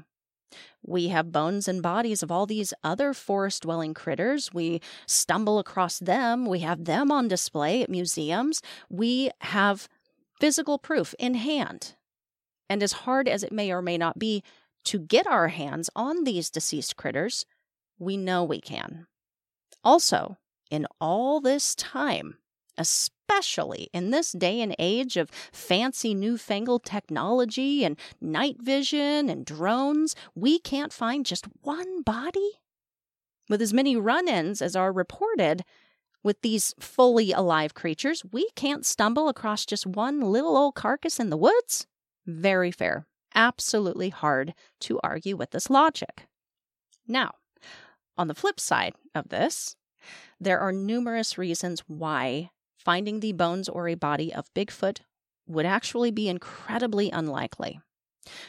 We 0.84 1.10
have 1.10 1.32
bones 1.32 1.68
and 1.68 1.84
bodies 1.84 2.24
of 2.24 2.32
all 2.32 2.48
these 2.48 2.74
other 2.84 3.14
forest 3.14 3.62
dwelling 3.62 3.94
critters. 3.94 4.52
We 4.52 4.82
stumble 5.06 5.60
across 5.60 6.00
them. 6.00 6.48
We 6.48 6.60
have 6.62 6.86
them 6.86 7.12
on 7.12 7.28
display 7.28 7.84
at 7.84 7.92
museums. 7.92 8.64
We 8.90 9.30
have 9.42 9.88
physical 10.40 10.80
proof 10.80 11.14
in 11.20 11.36
hand. 11.36 11.96
And 12.68 12.82
as 12.82 12.92
hard 12.92 13.28
as 13.28 13.44
it 13.44 13.52
may 13.52 13.72
or 13.72 13.84
may 13.84 14.00
not 14.00 14.18
be 14.18 14.44
to 14.86 14.98
get 14.98 15.28
our 15.28 15.50
hands 15.50 15.92
on 15.96 16.24
these 16.24 16.50
deceased 16.50 16.98
critters, 16.98 17.46
we 18.02 18.18
know 18.18 18.44
we 18.44 18.60
can. 18.60 19.06
Also, 19.84 20.38
in 20.70 20.88
all 21.00 21.40
this 21.40 21.76
time, 21.76 22.38
especially 22.78 23.90
in 23.94 24.10
this 24.10 24.32
day 24.32 24.60
and 24.60 24.76
age 24.80 25.18
of 25.18 25.30
fancy 25.52 26.14
newfangled 26.14 26.84
technology 26.84 27.84
and 27.84 27.98
night 28.20 28.58
vision 28.60 29.30
and 29.30 29.46
drones, 29.46 30.16
we 30.36 30.60
can't 30.60 30.92
find 30.92 31.26
just 31.26 31.46
one 31.62 32.02
body? 32.02 32.52
With 33.50 33.62
as 33.62 33.74
many 33.74 33.96
run 33.96 34.28
ins 34.28 34.62
as 34.62 34.76
are 34.76 34.92
reported, 34.92 35.64
with 36.24 36.42
these 36.42 36.74
fully 36.80 37.32
alive 37.32 37.74
creatures, 37.74 38.24
we 38.32 38.50
can't 38.56 38.86
stumble 38.86 39.28
across 39.28 39.66
just 39.66 39.86
one 39.86 40.22
little 40.22 40.58
old 40.58 40.76
carcass 40.76 41.20
in 41.20 41.30
the 41.30 41.38
woods? 41.38 41.88
Very 42.26 42.72
fair. 42.72 43.06
Absolutely 43.34 44.10
hard 44.10 44.54
to 44.82 45.00
argue 45.04 45.36
with 45.36 45.52
this 45.52 45.70
logic. 45.70 46.28
Now, 47.08 47.32
on 48.22 48.28
the 48.28 48.36
flip 48.36 48.60
side 48.60 48.94
of 49.16 49.30
this, 49.30 49.76
there 50.40 50.60
are 50.60 50.72
numerous 50.72 51.40
reasons 51.40 51.82
why 51.88 52.52
finding 52.78 53.20
the 53.20 53.32
bones 53.34 53.68
or 53.68 53.88
a 53.88 53.96
body 53.96 54.32
of 54.32 54.54
Bigfoot 54.54 55.00
would 55.48 55.66
actually 55.66 56.12
be 56.12 56.30
incredibly 56.30 57.10
unlikely. 57.10 57.82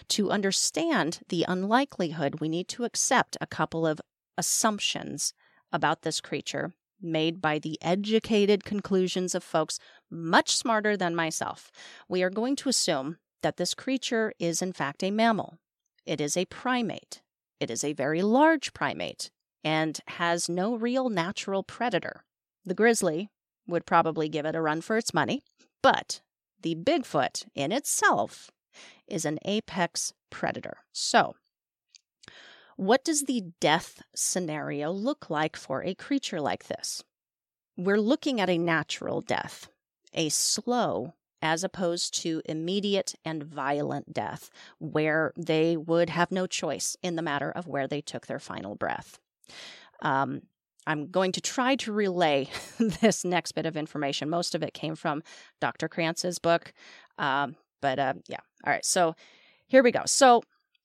To 0.08 0.30
understand 0.30 1.20
the 1.30 1.46
unlikelihood, 1.48 2.38
we 2.38 2.50
need 2.50 2.68
to 2.68 2.84
accept 2.84 3.38
a 3.40 3.46
couple 3.46 3.86
of 3.86 3.98
assumptions 4.36 5.32
about 5.72 6.02
this 6.02 6.20
creature 6.20 6.74
made 7.00 7.40
by 7.40 7.58
the 7.58 7.78
educated 7.80 8.64
conclusions 8.64 9.34
of 9.34 9.42
folks 9.42 9.78
much 10.10 10.54
smarter 10.54 10.98
than 10.98 11.14
myself. 11.14 11.72
We 12.10 12.22
are 12.22 12.30
going 12.30 12.56
to 12.56 12.68
assume 12.68 13.16
that 13.42 13.56
this 13.56 13.72
creature 13.72 14.34
is, 14.38 14.60
in 14.60 14.74
fact, 14.74 15.02
a 15.02 15.10
mammal. 15.10 15.56
It 16.04 16.20
is 16.20 16.36
a 16.36 16.44
primate. 16.44 17.22
It 17.58 17.70
is 17.70 17.82
a 17.82 17.94
very 17.94 18.20
large 18.20 18.74
primate 18.74 19.30
and 19.64 20.00
has 20.08 20.48
no 20.48 20.74
real 20.74 21.08
natural 21.08 21.62
predator. 21.62 22.24
The 22.64 22.74
grizzly 22.74 23.30
would 23.66 23.86
probably 23.86 24.28
give 24.28 24.46
it 24.46 24.56
a 24.56 24.60
run 24.60 24.80
for 24.80 24.96
its 24.96 25.14
money, 25.14 25.42
but 25.82 26.20
the 26.60 26.74
Bigfoot 26.74 27.44
in 27.54 27.72
itself 27.72 28.50
is 29.06 29.24
an 29.24 29.38
apex 29.44 30.12
predator. 30.30 30.78
So, 30.92 31.36
what 32.76 33.04
does 33.04 33.22
the 33.22 33.52
death 33.60 34.02
scenario 34.14 34.90
look 34.90 35.28
like 35.28 35.56
for 35.56 35.84
a 35.84 35.94
creature 35.94 36.40
like 36.40 36.66
this? 36.66 37.04
We're 37.76 38.00
looking 38.00 38.40
at 38.40 38.50
a 38.50 38.58
natural 38.58 39.20
death, 39.20 39.68
a 40.12 40.28
slow 40.28 41.14
as 41.42 41.64
opposed 41.64 42.14
to 42.22 42.40
immediate 42.44 43.14
and 43.24 43.42
violent 43.42 44.12
death, 44.14 44.48
where 44.78 45.32
they 45.36 45.76
would 45.76 46.08
have 46.08 46.30
no 46.30 46.46
choice 46.46 46.96
in 47.02 47.16
the 47.16 47.22
matter 47.22 47.50
of 47.50 47.66
where 47.66 47.88
they 47.88 48.00
took 48.00 48.26
their 48.26 48.38
final 48.38 48.76
breath. 48.76 49.18
Um, 50.00 50.42
I'm 50.86 51.10
going 51.10 51.32
to 51.32 51.40
try 51.40 51.76
to 51.76 51.92
relay 51.92 52.48
this 52.78 53.24
next 53.24 53.52
bit 53.52 53.66
of 53.66 53.76
information. 53.76 54.28
Most 54.28 54.54
of 54.54 54.62
it 54.62 54.74
came 54.74 54.96
from 54.96 55.22
Dr. 55.60 55.88
Krantz's 55.88 56.38
book. 56.38 56.72
Um, 57.18 57.56
but 57.80 57.98
uh, 57.98 58.14
yeah, 58.28 58.40
all 58.64 58.72
right. 58.72 58.84
So 58.84 59.14
here 59.66 59.82
we 59.82 59.92
go. 59.92 60.02
So 60.06 60.42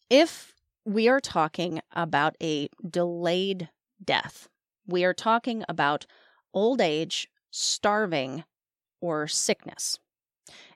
if 0.09 0.53
we 0.85 1.07
are 1.07 1.19
talking 1.19 1.81
about 1.93 2.35
a 2.41 2.69
delayed 2.87 3.69
death, 4.03 4.47
we 4.85 5.03
are 5.03 5.13
talking 5.13 5.63
about 5.67 6.05
old 6.53 6.79
age, 6.79 7.27
starving, 7.51 8.43
or 9.01 9.27
sickness. 9.27 9.99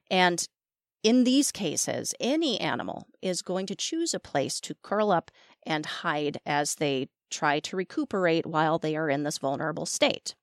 And 0.09 0.45
In 1.03 1.23
these 1.23 1.51
cases, 1.51 2.13
any 2.19 2.59
animal 2.59 3.07
is 3.21 3.41
going 3.41 3.65
to 3.67 3.75
choose 3.75 4.13
a 4.13 4.19
place 4.19 4.59
to 4.61 4.75
curl 4.83 5.11
up 5.11 5.31
and 5.65 5.85
hide 5.85 6.39
as 6.45 6.75
they 6.75 7.09
try 7.31 7.59
to 7.61 7.75
recuperate 7.75 8.45
while 8.45 8.77
they 8.77 8.95
are 8.95 9.09
in 9.09 9.23
this 9.23 9.39
vulnerable 9.39 9.85
state. 9.85 10.35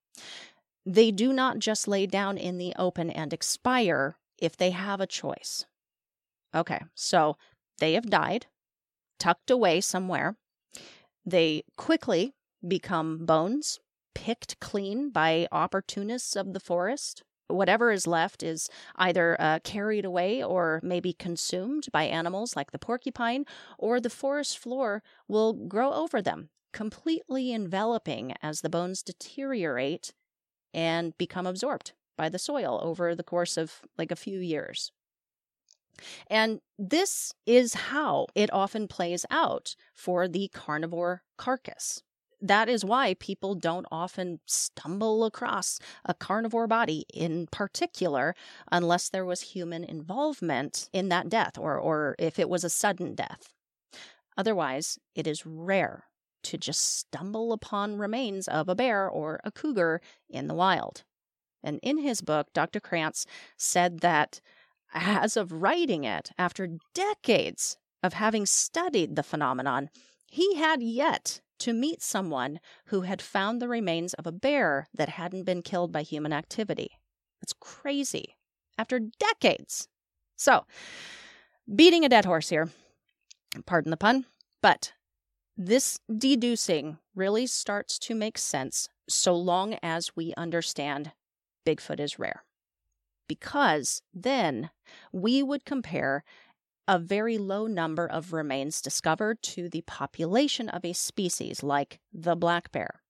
They 0.85 1.11
do 1.11 1.33
not 1.33 1.59
just 1.59 1.87
lay 1.87 2.07
down 2.07 2.39
in 2.39 2.59
the 2.59 2.73
open 2.77 3.11
and 3.11 3.33
expire 3.33 4.17
if 4.39 4.57
they 4.57 4.71
have 4.71 5.01
a 5.01 5.07
choice. 5.07 5.67
Okay, 6.55 6.81
so 6.95 7.37
they 7.79 7.93
have 7.93 8.11
died, 8.11 8.47
tucked 9.19 9.51
away 9.51 9.81
somewhere. 9.81 10.37
They 11.25 11.63
quickly 11.77 12.35
become 12.67 13.27
bones, 13.27 13.79
picked 14.15 14.59
clean 14.61 15.11
by 15.11 15.47
opportunists 15.53 16.35
of 16.35 16.53
the 16.53 16.61
forest. 16.61 17.23
Whatever 17.49 17.91
is 17.91 18.07
left 18.07 18.43
is 18.43 18.69
either 18.97 19.37
uh, 19.41 19.59
carried 19.65 20.05
away 20.05 20.43
or 20.43 20.81
maybe 20.83 21.13
consumed 21.13 21.89
by 21.93 22.05
animals 22.05 22.55
like 22.55 22.71
the 22.71 22.79
porcupine, 22.79 23.45
or 23.79 24.01
the 24.01 24.11
forest 24.11 24.59
floor 24.59 25.03
will 25.27 25.53
grow 25.53 25.93
over 25.93 26.21
them, 26.23 26.51
completely 26.73 27.53
enveloping 27.53 28.35
as 28.43 28.61
the 28.61 28.71
bones 28.71 29.03
deteriorate 29.03 30.13
and 30.75 31.17
become 31.19 31.47
absorbed 31.47 31.93
by 32.17 32.29
the 32.29 32.39
soil 32.39 32.81
over 32.83 33.15
the 33.15 33.23
course 33.23 33.57
of 33.57 33.81
like 33.97 34.11
a 34.11 34.17
few 34.17 34.41
years. 34.41 34.93
And 36.29 36.61
this 36.79 37.33
is 37.47 37.75
how 37.75 38.27
it 38.35 38.53
often 38.53 38.87
plays 38.89 39.25
out 39.31 39.75
for 39.95 40.29
the 40.29 40.49
carnivore 40.49 41.23
carcass. 41.37 42.03
That 42.41 42.69
is 42.69 42.85
why 42.85 43.15
people 43.15 43.55
don't 43.55 43.87
often 43.91 44.41
stumble 44.47 45.25
across 45.25 45.81
a 46.05 46.15
carnivore 46.15 46.69
body 46.69 47.05
in 47.13 47.49
particular 47.49 48.35
unless 48.71 49.09
there 49.09 49.25
was 49.25 49.41
human 49.41 49.83
involvement 49.83 50.89
in 50.93 51.09
that 51.09 51.29
death 51.29 51.59
or, 51.59 51.77
or 51.77 52.15
if 52.19 52.39
it 52.39 52.49
was 52.49 52.63
a 52.63 52.71
sudden 52.71 53.15
death. 53.15 53.53
Otherwise, 54.37 55.01
it 55.17 55.27
is 55.27 55.45
rare 55.45 56.05
to 56.45 56.57
just 56.57 56.99
stumble 56.99 57.53
upon 57.53 57.99
remains 57.99 58.47
of 58.47 58.69
a 58.69 58.75
bear 58.75 59.09
or 59.09 59.41
a 59.43 59.51
cougar 59.51 60.01
in 60.31 60.47
the 60.47 60.55
wild. 60.55 61.03
And 61.63 61.81
in 61.83 61.99
his 61.99 62.21
book, 62.21 62.53
Dr. 62.53 62.79
Krantz 62.79 63.27
said 63.57 63.99
that 64.01 64.41
as 64.95 65.37
of 65.37 65.53
writing 65.53 66.05
it, 66.05 66.31
after 66.39 66.79
decades 66.95 67.77
of 68.03 68.13
having 68.13 68.47
studied 68.47 69.17
the 69.17 69.25
phenomenon, 69.25 69.91
he 70.29 70.55
had 70.55 70.83
yet 70.83 71.41
to 71.61 71.73
meet 71.73 72.03
someone 72.03 72.61
who 72.87 73.03
had 73.03 73.23
found 73.23 73.61
the 73.61 73.69
remains 73.69 74.15
of 74.15 74.27
a 74.27 74.33
bear 74.33 74.89
that 74.95 75.09
hadn't 75.11 75.45
been 75.45 75.63
killed 75.63 75.93
by 75.93 76.03
human 76.03 76.33
activity. 76.33 76.91
It's 77.43 77.53
crazy. 77.53 78.37
After 78.77 79.01
decades. 79.01 79.89
So, 80.37 80.65
beating 81.75 82.05
a 82.05 82.09
dead 82.09 82.25
horse 82.25 82.49
here. 82.49 82.71
Pardon 83.67 83.91
the 83.91 83.97
pun. 83.97 84.27
But 84.63 84.93
this 85.57 85.99
deducing 86.17 86.99
really 87.15 87.47
starts 87.47 87.99
to 88.01 88.15
make 88.15 88.39
sense 88.39 88.89
so 89.09 89.35
long 89.35 89.77
as 89.83 90.15
we 90.15 90.35
understand 90.37 91.13
Bigfoot 91.67 92.01
is 92.01 92.19
rare. 92.19 92.45
Because 93.27 94.03
then 94.15 94.71
we 95.13 95.43
would 95.43 95.65
compare 95.65 96.25
a 96.89 96.99
very 96.99 97.37
low 97.37 97.67
number 97.67 98.07
of 98.07 98.33
remains 98.33 98.81
discovered 98.81 99.43
to 99.43 99.69
the 99.69 99.83
population 99.83 100.71
of 100.71 100.87
a 100.87 100.95
species 100.95 101.63
like 101.63 102.01
the 102.15 102.35
black 102.35 102.73
bear. 102.73 103.03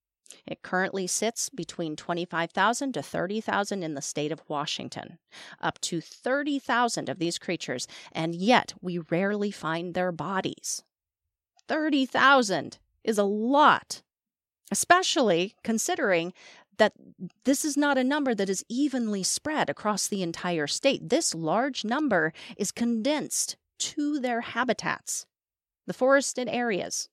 It 0.45 0.63
currently 0.63 1.07
sits 1.07 1.49
between 1.49 1.95
25,000 1.95 2.93
to 2.93 3.03
30,000 3.03 3.83
in 3.85 3.95
the 3.95 4.03
state 4.03 4.33
of 4.33 4.43
Washington, 4.49 5.19
up 5.61 5.81
to 5.83 6.01
30,000 6.01 7.09
of 7.09 7.21
these 7.21 7.39
creatures, 7.39 7.87
and 8.11 8.35
yet 8.35 8.75
we 8.83 8.99
rarely 8.99 9.53
find 9.53 9.95
their 9.95 10.11
bodies. 10.11 10.83
30,000 11.69 12.79
is 13.05 13.17
a 13.17 13.23
lot, 13.23 14.03
especially 14.73 15.55
considering 15.63 16.33
that 16.79 16.95
this 17.45 17.65
is 17.65 17.77
not 17.77 17.97
a 17.97 18.05
number 18.05 18.35
that 18.35 18.51
is 18.51 18.65
evenly 18.69 19.23
spread 19.23 19.71
across 19.71 20.09
the 20.09 20.23
entire 20.23 20.67
state. 20.67 21.09
This 21.09 21.35
large 21.35 21.85
number 21.85 22.33
is 22.57 22.73
condensed 22.73 23.57
to 23.79 24.19
their 24.19 24.41
habitats, 24.41 25.27
the 25.87 25.95
forested 25.95 26.49
areas. 26.49 27.09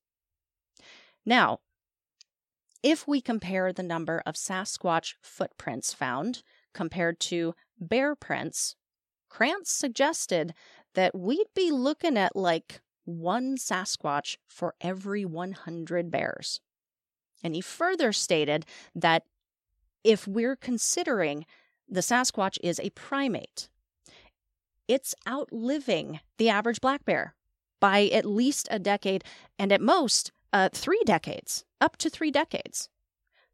Now, 1.26 1.60
if 2.84 3.08
we 3.08 3.20
compare 3.20 3.74
the 3.74 3.84
number 3.84 4.22
of 4.26 4.36
Sasquatch 4.36 5.16
footprints 5.22 5.94
found 5.94 6.44
compared 6.74 7.20
to 7.22 7.56
bear 7.80 8.16
prints, 8.16 8.76
Krantz 9.30 9.72
suggested 9.72 10.54
that 10.94 11.18
we'd 11.18 11.48
be 11.56 11.72
looking 11.72 12.18
at 12.18 12.36
like 12.36 12.82
one 13.06 13.58
Sasquatch 13.58 14.38
for 14.48 14.76
every 14.82 15.26
100 15.26 16.12
bears. 16.12 16.62
And 17.44 17.56
he 17.56 17.62
further 17.62 18.14
stated 18.14 18.66
that 18.94 19.24
if 20.04 20.28
we're 20.28 20.56
considering 20.56 21.46
the 21.90 22.02
Sasquatch 22.02 22.58
is 22.64 22.80
a 22.80 22.92
primate, 22.92 23.70
it's 24.88 25.16
outliving 25.28 26.20
the 26.38 26.50
average 26.50 26.82
black 26.82 27.06
bear 27.06 27.36
by 27.80 28.06
at 28.08 28.26
least 28.26 28.68
a 28.72 28.80
decade 28.80 29.24
and 29.60 29.72
at 29.72 29.82
most 29.82 30.32
uh, 30.54 30.70
three 30.74 31.02
decades, 31.06 31.66
up 31.82 31.98
to 31.98 32.10
three 32.10 32.32
decades. 32.32 32.90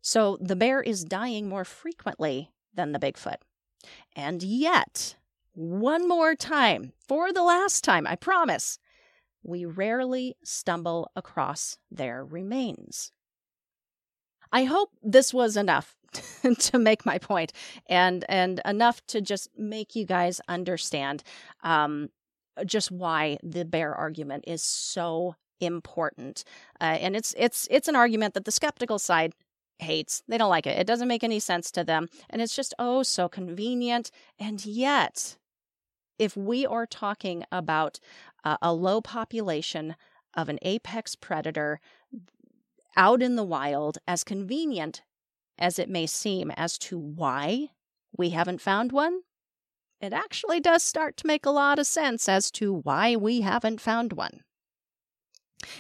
So 0.02 0.38
the 0.42 0.56
bear 0.56 0.82
is 0.82 1.04
dying 1.04 1.48
more 1.48 1.66
frequently 1.66 2.52
than 2.74 2.92
the 2.92 3.00
Bigfoot. 3.00 3.38
And 4.16 4.44
yet, 4.44 5.16
one 5.54 6.08
more 6.08 6.36
time, 6.36 6.94
for 7.08 7.34
the 7.34 7.44
last 7.44 7.84
time, 7.84 8.08
I 8.08 8.16
promise, 8.16 8.78
we 9.44 9.66
rarely 9.66 10.36
stumble 10.44 11.12
across 11.16 11.78
their 11.90 12.24
remains. 12.24 13.12
I 14.52 14.66
hope 14.66 14.92
this 15.02 15.34
was 15.34 15.58
enough 15.58 15.96
to 16.60 16.80
make 16.80 17.06
my 17.06 17.18
point 17.18 17.54
and 17.88 18.26
and 18.28 18.62
enough 18.66 19.06
to 19.08 19.22
just 19.22 19.50
make 19.58 19.96
you 19.96 20.06
guys 20.06 20.42
understand 20.48 21.24
um, 21.64 22.10
just 22.66 22.92
why 22.92 23.38
the 23.44 23.66
bear 23.66 23.94
argument 23.96 24.44
is 24.48 24.64
so 24.64 25.36
important. 25.60 26.44
Uh, 26.80 26.98
and 27.00 27.16
it's 27.16 27.34
it's 27.38 27.68
it's 27.72 27.88
an 27.88 27.96
argument 27.96 28.34
that 28.34 28.46
the 28.46 28.52
skeptical 28.52 29.00
side 29.00 29.34
hates. 29.80 30.24
They 30.28 30.38
don't 30.38 30.50
like 30.50 30.68
it. 30.68 30.78
It 30.78 30.88
doesn't 30.88 31.08
make 31.08 31.24
any 31.24 31.40
sense 31.40 31.72
to 31.72 31.84
them, 31.84 32.08
and 32.30 32.42
it's 32.42 32.56
just 32.56 32.74
oh 32.80 33.04
so 33.04 33.30
convenient. 33.30 34.12
And 34.40 34.66
yet, 34.66 35.38
if 36.20 36.36
we 36.36 36.66
are 36.66 36.86
talking 36.86 37.44
about 37.52 38.00
uh, 38.44 38.58
a 38.62 38.74
low 38.74 39.02
population 39.02 39.96
of 40.34 40.50
an 40.50 40.60
apex 40.62 41.16
predator 41.16 41.80
out 42.98 43.22
in 43.22 43.36
the 43.36 43.44
wild, 43.44 43.98
as 44.08 44.24
convenient 44.24 45.02
as 45.58 45.80
it 45.80 45.90
may 45.90 46.06
seem 46.06 46.52
as 46.52 46.78
to 46.78 46.98
why 46.98 47.70
we 48.18 48.30
haven't 48.30 48.62
found 48.62 48.92
one, 48.92 49.22
it 50.02 50.14
actually 50.14 50.60
does 50.60 50.84
start 50.84 51.16
to 51.18 51.28
make 51.28 51.46
a 51.46 51.52
lot 51.52 51.78
of 51.78 51.86
sense 51.86 52.28
as 52.28 52.50
to 52.52 52.74
why 52.74 53.16
we 53.16 53.42
haven't 53.42 53.80
found 53.80 54.14
one. 54.14 54.42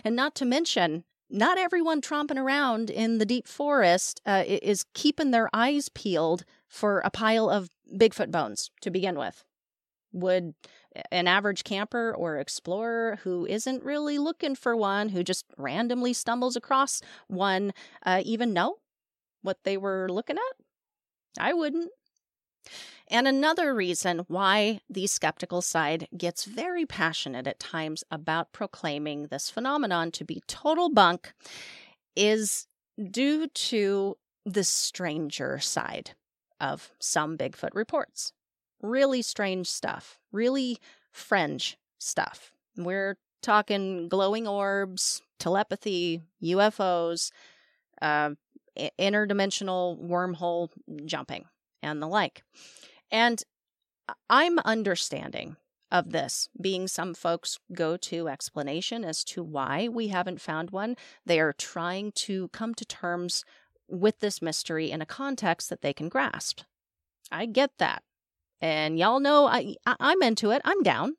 And 0.03 0.15
not 0.15 0.35
to 0.35 0.45
mention, 0.45 1.05
not 1.29 1.57
everyone 1.57 2.01
tromping 2.01 2.37
around 2.37 2.89
in 2.89 3.17
the 3.17 3.25
deep 3.25 3.47
forest 3.47 4.21
uh, 4.25 4.43
is 4.45 4.85
keeping 4.93 5.31
their 5.31 5.49
eyes 5.53 5.89
peeled 5.89 6.45
for 6.67 6.99
a 6.99 7.09
pile 7.09 7.49
of 7.49 7.69
Bigfoot 7.91 8.31
bones 8.31 8.69
to 8.81 8.91
begin 8.91 9.17
with. 9.17 9.43
Would 10.13 10.53
an 11.11 11.27
average 11.27 11.63
camper 11.63 12.13
or 12.13 12.37
explorer 12.37 13.19
who 13.23 13.45
isn't 13.45 13.83
really 13.83 14.17
looking 14.17 14.55
for 14.55 14.75
one, 14.75 15.09
who 15.09 15.23
just 15.23 15.45
randomly 15.57 16.13
stumbles 16.13 16.55
across 16.55 17.01
one, 17.27 17.73
uh, 18.05 18.21
even 18.25 18.53
know 18.53 18.77
what 19.41 19.57
they 19.63 19.77
were 19.77 20.09
looking 20.09 20.37
at? 20.37 20.65
I 21.39 21.53
wouldn't. 21.53 21.91
And 23.07 23.27
another 23.27 23.73
reason 23.73 24.19
why 24.27 24.79
the 24.89 25.07
skeptical 25.07 25.61
side 25.61 26.07
gets 26.15 26.45
very 26.45 26.85
passionate 26.85 27.47
at 27.47 27.59
times 27.59 28.03
about 28.09 28.53
proclaiming 28.53 29.27
this 29.27 29.49
phenomenon 29.49 30.11
to 30.11 30.23
be 30.23 30.41
total 30.47 30.89
bunk 30.89 31.33
is 32.15 32.67
due 33.09 33.47
to 33.47 34.17
the 34.45 34.63
stranger 34.63 35.59
side 35.59 36.11
of 36.59 36.91
some 36.99 37.37
Bigfoot 37.37 37.73
reports. 37.73 38.33
Really 38.81 39.21
strange 39.21 39.67
stuff, 39.67 40.19
really 40.31 40.77
fringe 41.11 41.77
stuff. 41.99 42.53
We're 42.77 43.17
talking 43.41 44.07
glowing 44.07 44.47
orbs, 44.47 45.21
telepathy, 45.39 46.21
UFOs, 46.43 47.31
uh, 48.01 48.31
interdimensional 48.99 49.99
wormhole 50.01 50.69
jumping, 51.05 51.45
and 51.81 52.01
the 52.01 52.07
like. 52.07 52.43
And 53.11 53.41
I'm 54.29 54.59
understanding 54.59 55.57
of 55.91 56.11
this 56.11 56.47
being 56.59 56.87
some 56.87 57.13
folks' 57.13 57.59
go 57.73 57.97
to 57.97 58.29
explanation 58.29 59.03
as 59.03 59.23
to 59.25 59.43
why 59.43 59.89
we 59.89 60.07
haven't 60.07 60.41
found 60.41 60.71
one. 60.71 60.95
They 61.25 61.39
are 61.39 61.53
trying 61.53 62.13
to 62.13 62.47
come 62.49 62.73
to 62.75 62.85
terms 62.85 63.43
with 63.89 64.19
this 64.19 64.41
mystery 64.41 64.89
in 64.89 65.01
a 65.01 65.05
context 65.05 65.69
that 65.69 65.81
they 65.81 65.93
can 65.93 66.07
grasp. 66.07 66.61
I 67.29 67.45
get 67.45 67.71
that. 67.79 68.03
And 68.61 68.97
y'all 68.97 69.19
know 69.19 69.47
I, 69.47 69.75
I 69.85 69.95
I'm 69.99 70.21
into 70.21 70.51
it. 70.51 70.61
I'm 70.63 70.81
down. 70.81 71.15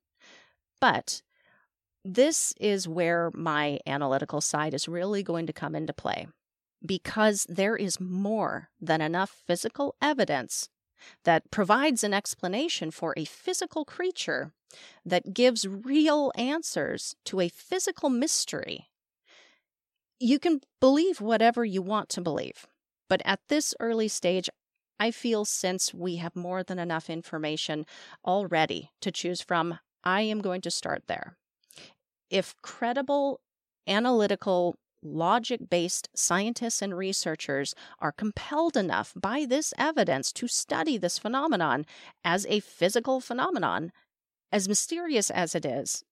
But 0.80 1.22
this 2.04 2.54
is 2.58 2.88
where 2.88 3.30
my 3.34 3.78
analytical 3.86 4.40
side 4.40 4.74
is 4.74 4.88
really 4.88 5.22
going 5.22 5.46
to 5.46 5.52
come 5.52 5.74
into 5.74 5.92
play 5.92 6.26
because 6.84 7.46
there 7.48 7.76
is 7.76 8.00
more 8.00 8.68
than 8.80 9.00
enough 9.00 9.42
physical 9.46 9.94
evidence 10.00 10.68
that 11.24 11.50
provides 11.50 12.04
an 12.04 12.14
explanation 12.14 12.90
for 12.90 13.14
a 13.16 13.24
physical 13.24 13.84
creature 13.84 14.52
that 15.04 15.34
gives 15.34 15.66
real 15.66 16.32
answers 16.36 17.14
to 17.24 17.40
a 17.40 17.48
physical 17.48 18.08
mystery. 18.08 18.88
You 20.18 20.38
can 20.38 20.60
believe 20.80 21.20
whatever 21.20 21.64
you 21.64 21.82
want 21.82 22.08
to 22.10 22.20
believe, 22.20 22.66
but 23.08 23.20
at 23.24 23.40
this 23.48 23.74
early 23.80 24.08
stage, 24.08 24.48
I 25.00 25.10
feel 25.10 25.44
since 25.44 25.92
we 25.92 26.16
have 26.16 26.36
more 26.36 26.62
than 26.62 26.78
enough 26.78 27.10
information 27.10 27.86
already 28.24 28.92
to 29.00 29.10
choose 29.10 29.40
from, 29.40 29.80
I 30.04 30.22
am 30.22 30.40
going 30.40 30.60
to 30.60 30.70
start 30.70 31.04
there. 31.08 31.36
If 32.30 32.54
credible 32.62 33.40
analytical 33.86 34.76
logic 35.02 35.68
based 35.68 36.08
scientists 36.14 36.82
and 36.82 36.96
researchers 36.96 37.74
are 37.98 38.12
compelled 38.12 38.76
enough 38.76 39.12
by 39.16 39.44
this 39.48 39.74
evidence 39.78 40.32
to 40.32 40.48
study 40.48 40.96
this 40.96 41.18
phenomenon 41.18 41.86
as 42.24 42.46
a 42.46 42.60
physical 42.60 43.20
phenomenon, 43.20 43.92
as 44.50 44.68
mysterious 44.68 45.30
as 45.30 45.54
it 45.54 45.64
is, 45.64 46.04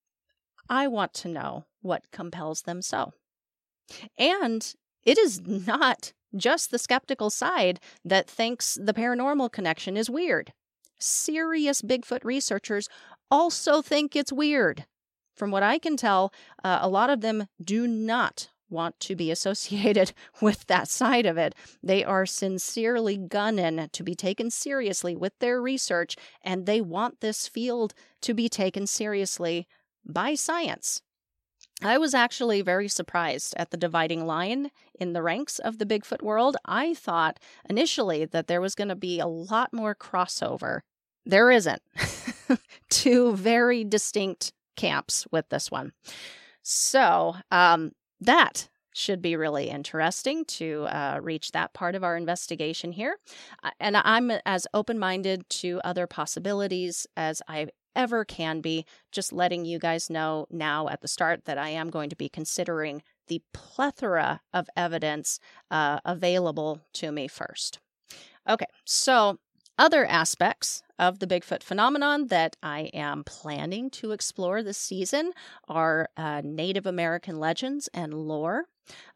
I 0.69 0.87
want 0.87 1.13
to 1.15 1.29
know 1.29 1.65
what 1.83 2.11
compels 2.13 2.63
them 2.63 2.81
so. 2.81 3.13
And 4.17 4.75
it 5.05 5.19
is 5.19 5.41
not 5.41 6.13
just 6.37 6.71
the 6.71 6.79
skeptical 6.79 7.29
side 7.29 7.81
that 8.05 8.31
thinks 8.31 8.79
the 8.81 8.95
paranormal 8.95 9.51
connection 9.51 9.97
is 9.97 10.09
weird. 10.09 10.53
Serious 11.01 11.83
Bigfoot 11.83 12.25
researchers 12.25 12.89
also 13.31 13.83
think 13.83 14.15
it's 14.15 14.33
weird. 14.33 14.87
From 15.35 15.51
what 15.51 15.63
I 15.63 15.79
can 15.79 15.97
tell, 15.97 16.33
uh, 16.63 16.79
a 16.81 16.89
lot 16.89 17.11
of 17.11 17.21
them 17.21 17.49
do 17.63 17.89
not 17.89 18.51
want 18.71 18.99
to 19.01 19.17
be 19.17 19.31
associated 19.31 20.13
with 20.41 20.67
that 20.67 20.89
side 20.89 21.27
of 21.27 21.37
it. 21.37 21.55
They 21.83 22.05
are 22.05 22.27
sincerely 22.27 23.17
gunning 23.17 23.89
to 23.93 24.03
be 24.03 24.15
taken 24.15 24.51
seriously 24.51 25.17
with 25.17 25.39
their 25.39 25.61
research, 25.61 26.17
and 26.43 26.67
they 26.67 26.81
want 26.81 27.21
this 27.21 27.49
field 27.49 27.95
to 28.23 28.35
be 28.35 28.49
taken 28.49 28.87
seriously 28.87 29.67
by 30.05 30.35
science. 30.35 31.03
I 31.83 31.97
was 31.97 32.13
actually 32.15 32.61
very 32.61 32.89
surprised 32.89 33.55
at 33.57 33.71
the 33.71 33.77
dividing 33.77 34.27
line 34.27 34.71
in 34.99 35.15
the 35.15 35.23
ranks 35.23 35.59
of 35.59 35.79
the 35.79 35.87
Bigfoot 35.87 36.23
world. 36.23 36.57
I 36.67 36.93
thought 36.93 37.41
initially 37.69 38.27
that 38.27 38.49
there 38.49 38.61
was 38.61 38.75
going 38.75 38.89
to 38.89 38.97
be 38.97 39.19
a 39.19 39.27
lot 39.27 39.73
more 39.73 39.95
crossover. 39.95 40.81
There 41.25 41.51
isn't. 41.51 41.81
Two 42.91 43.35
very 43.35 43.85
distinct 43.85 44.53
camps 44.77 45.27
with 45.31 45.49
this 45.49 45.71
one. 45.71 45.93
So, 46.63 47.37
um, 47.51 47.93
that 48.21 48.69
should 48.93 49.23
be 49.23 49.37
really 49.37 49.69
interesting 49.69 50.45
to 50.45 50.85
uh, 50.89 51.21
reach 51.23 51.53
that 51.53 51.73
part 51.73 51.95
of 51.95 52.03
our 52.03 52.17
investigation 52.17 52.93
here. 52.93 53.17
Uh, 53.63 53.71
and 53.79 53.97
I'm 53.97 54.33
as 54.45 54.67
open 54.75 54.99
minded 54.99 55.49
to 55.51 55.81
other 55.85 56.07
possibilities 56.07 57.07
as 57.17 57.41
I 57.49 57.69
ever 57.95 58.25
can 58.25 58.61
be, 58.61 58.85
just 59.11 59.33
letting 59.33 59.65
you 59.65 59.79
guys 59.79 60.11
know 60.11 60.47
now 60.51 60.89
at 60.89 61.01
the 61.01 61.09
start 61.09 61.45
that 61.45 61.59
I 61.59 61.71
am 61.71 61.91
going 61.91 62.11
to 62.11 62.17
be 62.17 62.29
considering 62.29 63.03
the 63.29 63.43
plethora 63.53 64.41
of 64.53 64.69
evidence 64.77 65.41
uh, 65.71 66.01
available 66.05 66.81
to 66.95 67.13
me 67.13 67.29
first. 67.29 67.81
Okay, 68.49 68.67
so 68.85 69.39
other 69.79 70.05
aspects 70.07 70.83
of 71.01 71.19
the 71.19 71.27
Bigfoot 71.27 71.63
phenomenon 71.63 72.27
that 72.27 72.57
I 72.63 72.91
am 72.93 73.25
planning 73.25 73.89
to 73.91 74.13
explore 74.13 74.63
this 74.63 74.77
season 74.77 75.33
are 75.67 76.11
uh, 76.15 76.43
Native 76.45 76.85
American 76.87 77.41
legends 77.41 77.89
and 77.95 78.13
lore. 78.13 78.67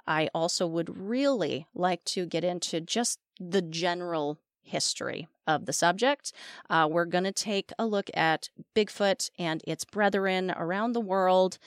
I 0.06 0.30
also 0.34 0.66
would 0.66 0.98
really 0.98 1.66
like 1.74 2.02
to 2.06 2.24
get 2.24 2.42
into 2.42 2.80
just 2.80 3.20
the 3.38 3.60
general 3.60 4.38
history 4.62 5.28
of 5.46 5.66
the 5.66 5.74
subject. 5.74 6.32
Uh, 6.70 6.88
we're 6.90 7.04
going 7.04 7.24
to 7.24 7.32
take 7.32 7.70
a 7.78 7.84
look 7.84 8.08
at 8.14 8.48
Bigfoot 8.74 9.30
and 9.38 9.62
its 9.66 9.84
brethren 9.84 10.54
around 10.56 10.94
the 10.94 11.00
world. 11.00 11.58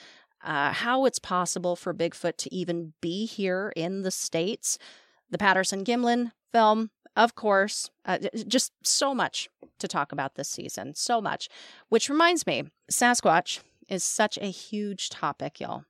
Uh, 0.42 0.72
how 0.72 1.04
it's 1.04 1.20
possible 1.20 1.76
for 1.76 1.94
Bigfoot 1.94 2.36
to 2.38 2.52
even 2.52 2.92
be 3.00 3.24
here 3.24 3.72
in 3.76 4.02
the 4.02 4.10
States. 4.10 4.78
The 5.30 5.38
Patterson 5.38 5.84
Gimlin 5.84 6.32
film, 6.52 6.90
of 7.18 7.34
course, 7.34 7.90
uh, 8.06 8.18
just 8.46 8.72
so 8.82 9.12
much 9.12 9.50
to 9.80 9.88
talk 9.88 10.12
about 10.12 10.36
this 10.36 10.48
season. 10.48 10.94
So 10.94 11.20
much. 11.20 11.48
Which 11.88 12.08
reminds 12.08 12.46
me, 12.46 12.70
Sasquatch 12.90 13.58
is 13.88 14.04
such 14.04 14.38
a 14.38 14.50
huge 14.50 15.10
topic, 15.10 15.58
y'all. 15.60 15.84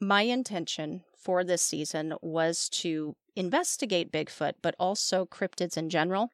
My 0.00 0.22
intention 0.22 1.04
for 1.16 1.44
this 1.44 1.62
season 1.62 2.14
was 2.20 2.68
to 2.70 3.14
investigate 3.36 4.10
Bigfoot, 4.10 4.54
but 4.60 4.74
also 4.78 5.24
cryptids 5.24 5.76
in 5.76 5.88
general. 5.88 6.30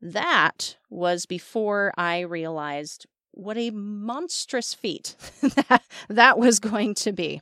That 0.00 0.76
was 0.88 1.26
before 1.26 1.92
I 1.96 2.20
realized 2.20 3.06
what 3.32 3.58
a 3.58 3.70
monstrous 3.70 4.72
feat 4.72 5.16
that, 5.42 5.82
that 6.08 6.38
was 6.38 6.60
going 6.60 6.94
to 6.94 7.12
be. 7.12 7.40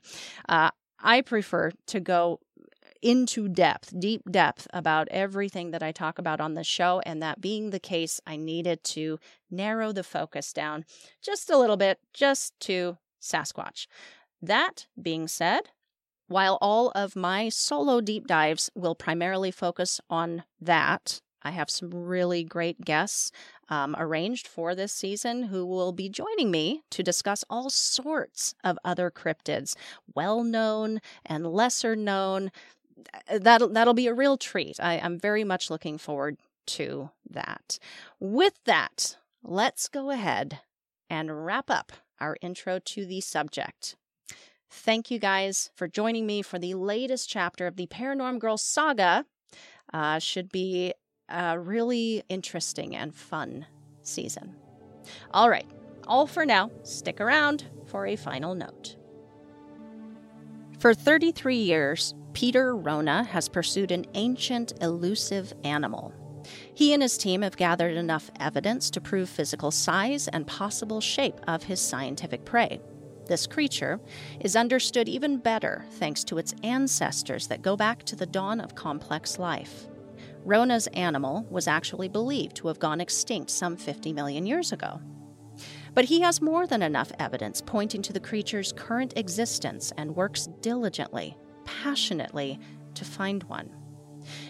Uh, 0.48 0.70
I 0.98 1.20
prefer 1.20 1.72
to 1.88 2.00
go 2.00 2.40
into 3.02 3.48
depth, 3.48 3.92
deep 3.98 4.22
depth 4.30 4.66
about 4.72 5.08
everything 5.10 5.72
that 5.72 5.82
I 5.82 5.92
talk 5.92 6.18
about 6.18 6.40
on 6.40 6.54
the 6.54 6.64
show. 6.64 7.02
And 7.04 7.22
that 7.22 7.40
being 7.40 7.70
the 7.70 7.80
case, 7.80 8.20
I 8.26 8.36
needed 8.36 8.84
to 8.84 9.18
narrow 9.50 9.92
the 9.92 10.04
focus 10.04 10.52
down 10.52 10.84
just 11.20 11.50
a 11.50 11.58
little 11.58 11.76
bit, 11.76 11.98
just 12.14 12.58
to 12.60 12.96
Sasquatch. 13.20 13.86
That 14.40 14.86
being 15.00 15.28
said, 15.28 15.70
while 16.28 16.56
all 16.60 16.90
of 16.94 17.14
my 17.14 17.48
solo 17.48 18.00
deep 18.00 18.26
dives 18.26 18.70
will 18.74 18.94
primarily 18.94 19.50
focus 19.50 20.00
on 20.08 20.44
that, 20.60 21.20
I 21.42 21.50
have 21.50 21.70
some 21.70 21.90
really 21.90 22.44
great 22.44 22.80
guests 22.82 23.32
um, 23.68 23.96
arranged 23.98 24.46
for 24.46 24.74
this 24.74 24.92
season 24.92 25.44
who 25.44 25.66
will 25.66 25.92
be 25.92 26.08
joining 26.08 26.50
me 26.50 26.82
to 26.90 27.02
discuss 27.02 27.44
all 27.50 27.68
sorts 27.70 28.54
of 28.62 28.78
other 28.84 29.10
cryptids, 29.10 29.74
well 30.14 30.44
known 30.44 31.00
and 31.26 31.46
lesser 31.46 31.96
known, 31.96 32.50
that'll 33.30 33.68
that'll 33.68 33.94
be 33.94 34.06
a 34.06 34.14
real 34.14 34.36
treat. 34.36 34.78
I, 34.80 34.98
I'm 34.98 35.18
very 35.18 35.44
much 35.44 35.70
looking 35.70 35.98
forward 35.98 36.36
to 36.66 37.10
that. 37.28 37.78
With 38.20 38.62
that, 38.64 39.16
let's 39.42 39.88
go 39.88 40.10
ahead 40.10 40.60
and 41.10 41.44
wrap 41.44 41.70
up 41.70 41.92
our 42.20 42.36
intro 42.40 42.78
to 42.78 43.04
the 43.04 43.20
subject. 43.20 43.96
Thank 44.70 45.10
you 45.10 45.18
guys 45.18 45.70
for 45.74 45.86
joining 45.86 46.26
me 46.26 46.40
for 46.40 46.58
the 46.58 46.74
latest 46.74 47.28
chapter 47.28 47.66
of 47.66 47.76
the 47.76 47.86
Paranorm 47.86 48.38
Girl 48.38 48.56
saga. 48.56 49.26
Uh, 49.92 50.18
should 50.18 50.50
be 50.50 50.94
a 51.28 51.58
really 51.58 52.22
interesting 52.28 52.96
and 52.96 53.14
fun 53.14 53.66
season. 54.02 54.54
All 55.32 55.50
right, 55.50 55.66
all 56.06 56.26
for 56.26 56.46
now. 56.46 56.70
Stick 56.84 57.20
around 57.20 57.64
for 57.86 58.06
a 58.06 58.16
final 58.16 58.54
note. 58.54 58.96
For 60.82 60.94
33 60.94 61.58
years, 61.58 62.12
Peter 62.32 62.74
Rona 62.74 63.22
has 63.22 63.48
pursued 63.48 63.92
an 63.92 64.04
ancient, 64.14 64.72
elusive 64.80 65.52
animal. 65.62 66.12
He 66.74 66.92
and 66.92 67.00
his 67.00 67.16
team 67.16 67.42
have 67.42 67.56
gathered 67.56 67.96
enough 67.96 68.32
evidence 68.40 68.90
to 68.90 69.00
prove 69.00 69.28
physical 69.28 69.70
size 69.70 70.26
and 70.26 70.44
possible 70.44 71.00
shape 71.00 71.40
of 71.46 71.62
his 71.62 71.80
scientific 71.80 72.44
prey. 72.44 72.80
This 73.28 73.46
creature 73.46 74.00
is 74.40 74.56
understood 74.56 75.08
even 75.08 75.36
better 75.36 75.84
thanks 75.88 76.24
to 76.24 76.38
its 76.38 76.52
ancestors 76.64 77.46
that 77.46 77.62
go 77.62 77.76
back 77.76 78.02
to 78.02 78.16
the 78.16 78.26
dawn 78.26 78.58
of 78.58 78.74
complex 78.74 79.38
life. 79.38 79.86
Rona's 80.44 80.88
animal 80.88 81.46
was 81.48 81.68
actually 81.68 82.08
believed 82.08 82.56
to 82.56 82.66
have 82.66 82.80
gone 82.80 83.00
extinct 83.00 83.50
some 83.50 83.76
50 83.76 84.12
million 84.12 84.46
years 84.46 84.72
ago. 84.72 85.00
But 85.94 86.06
he 86.06 86.20
has 86.20 86.40
more 86.40 86.66
than 86.66 86.82
enough 86.82 87.12
evidence 87.18 87.60
pointing 87.60 88.02
to 88.02 88.12
the 88.12 88.20
creature's 88.20 88.72
current 88.72 89.12
existence 89.16 89.92
and 89.96 90.16
works 90.16 90.48
diligently 90.60 91.36
passionately 91.64 92.58
to 92.94 93.04
find 93.04 93.42
one. 93.44 93.70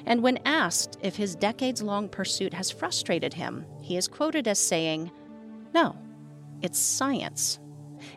And 0.05 0.23
when 0.23 0.39
asked 0.45 0.99
if 1.03 1.17
his 1.17 1.35
decades 1.35 1.83
long 1.83 2.09
pursuit 2.09 2.53
has 2.53 2.71
frustrated 2.71 3.35
him, 3.35 3.65
he 3.81 3.97
is 3.97 4.09
quoted 4.09 4.47
as 4.47 4.59
saying, 4.59 5.11
No, 5.75 5.97
it's 6.61 6.79
science. 6.79 7.59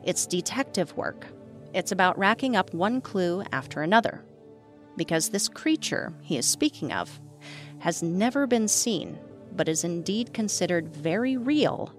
It's 0.03 0.25
detective 0.25 0.95
work. 0.97 1.27
It's 1.73 1.91
about 1.91 2.17
racking 2.17 2.55
up 2.55 2.73
one 2.73 3.01
clue 3.01 3.43
after 3.51 3.81
another. 3.81 4.25
Because 4.97 5.29
this 5.29 5.47
creature 5.47 6.13
he 6.21 6.37
is 6.37 6.45
speaking 6.45 6.91
of 6.91 7.19
has 7.79 8.01
never 8.01 8.47
been 8.47 8.67
seen, 8.67 9.17
but 9.55 9.69
is 9.69 9.83
indeed 9.83 10.33
considered 10.33 10.95
very 10.95 11.37
real 11.37 11.93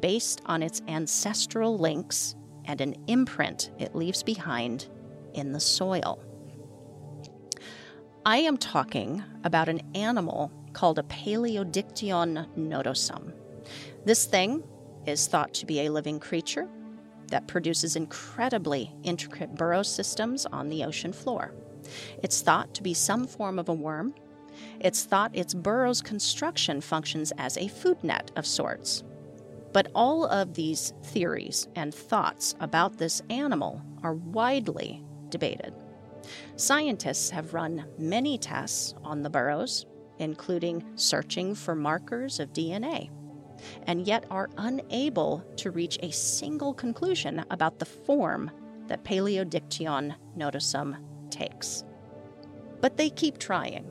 based 0.00 0.42
on 0.46 0.62
its 0.62 0.82
ancestral 0.88 1.78
links 1.78 2.36
and 2.64 2.80
an 2.80 2.94
imprint 3.06 3.70
it 3.78 3.94
leaves 3.94 4.22
behind 4.22 4.88
in 5.34 5.52
the 5.52 5.60
soil. 5.60 6.22
I 8.26 8.38
am 8.38 8.56
talking 8.56 9.22
about 9.44 9.68
an 9.68 9.82
animal 9.94 10.50
called 10.72 10.98
a 10.98 11.02
Paleodictyon 11.02 12.48
nodosum. 12.56 13.32
This 14.04 14.24
thing 14.24 14.62
is 15.06 15.26
thought 15.26 15.52
to 15.54 15.66
be 15.66 15.80
a 15.80 15.92
living 15.92 16.18
creature 16.18 16.68
that 17.28 17.46
produces 17.48 17.96
incredibly 17.96 18.94
intricate 19.02 19.54
burrow 19.54 19.82
systems 19.82 20.46
on 20.46 20.68
the 20.68 20.84
ocean 20.84 21.12
floor. 21.12 21.54
It's 22.22 22.40
thought 22.40 22.72
to 22.74 22.82
be 22.82 22.94
some 22.94 23.26
form 23.26 23.58
of 23.58 23.68
a 23.68 23.74
worm. 23.74 24.14
It's 24.80 25.04
thought 25.04 25.34
its 25.34 25.52
burrow's 25.52 26.00
construction 26.00 26.80
functions 26.80 27.32
as 27.38 27.56
a 27.56 27.68
food 27.68 28.02
net 28.02 28.30
of 28.36 28.46
sorts. 28.46 29.02
But 29.74 29.88
all 29.92 30.24
of 30.24 30.54
these 30.54 30.94
theories 31.02 31.66
and 31.74 31.92
thoughts 31.92 32.54
about 32.60 32.96
this 32.96 33.20
animal 33.28 33.82
are 34.04 34.14
widely 34.14 35.04
debated. 35.30 35.74
Scientists 36.54 37.28
have 37.30 37.54
run 37.54 37.84
many 37.98 38.38
tests 38.38 38.94
on 39.02 39.22
the 39.22 39.30
burrows, 39.30 39.84
including 40.20 40.84
searching 40.94 41.56
for 41.56 41.74
markers 41.74 42.38
of 42.38 42.52
DNA, 42.52 43.10
and 43.88 44.06
yet 44.06 44.24
are 44.30 44.48
unable 44.58 45.44
to 45.56 45.72
reach 45.72 45.98
a 46.02 46.12
single 46.12 46.72
conclusion 46.72 47.44
about 47.50 47.80
the 47.80 47.84
form 47.84 48.52
that 48.86 49.04
Paleodictyon 49.04 50.14
nodosum 50.38 50.96
takes. 51.30 51.82
But 52.80 52.96
they 52.96 53.10
keep 53.10 53.38
trying 53.38 53.90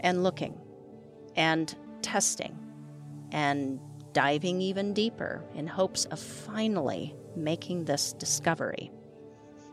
and 0.00 0.22
looking 0.22 0.60
and 1.36 1.74
testing 2.02 2.58
and 3.32 3.80
diving 4.12 4.60
even 4.60 4.92
deeper 4.92 5.44
in 5.54 5.66
hopes 5.66 6.04
of 6.06 6.18
finally 6.18 7.14
making 7.36 7.84
this 7.84 8.12
discovery. 8.12 8.90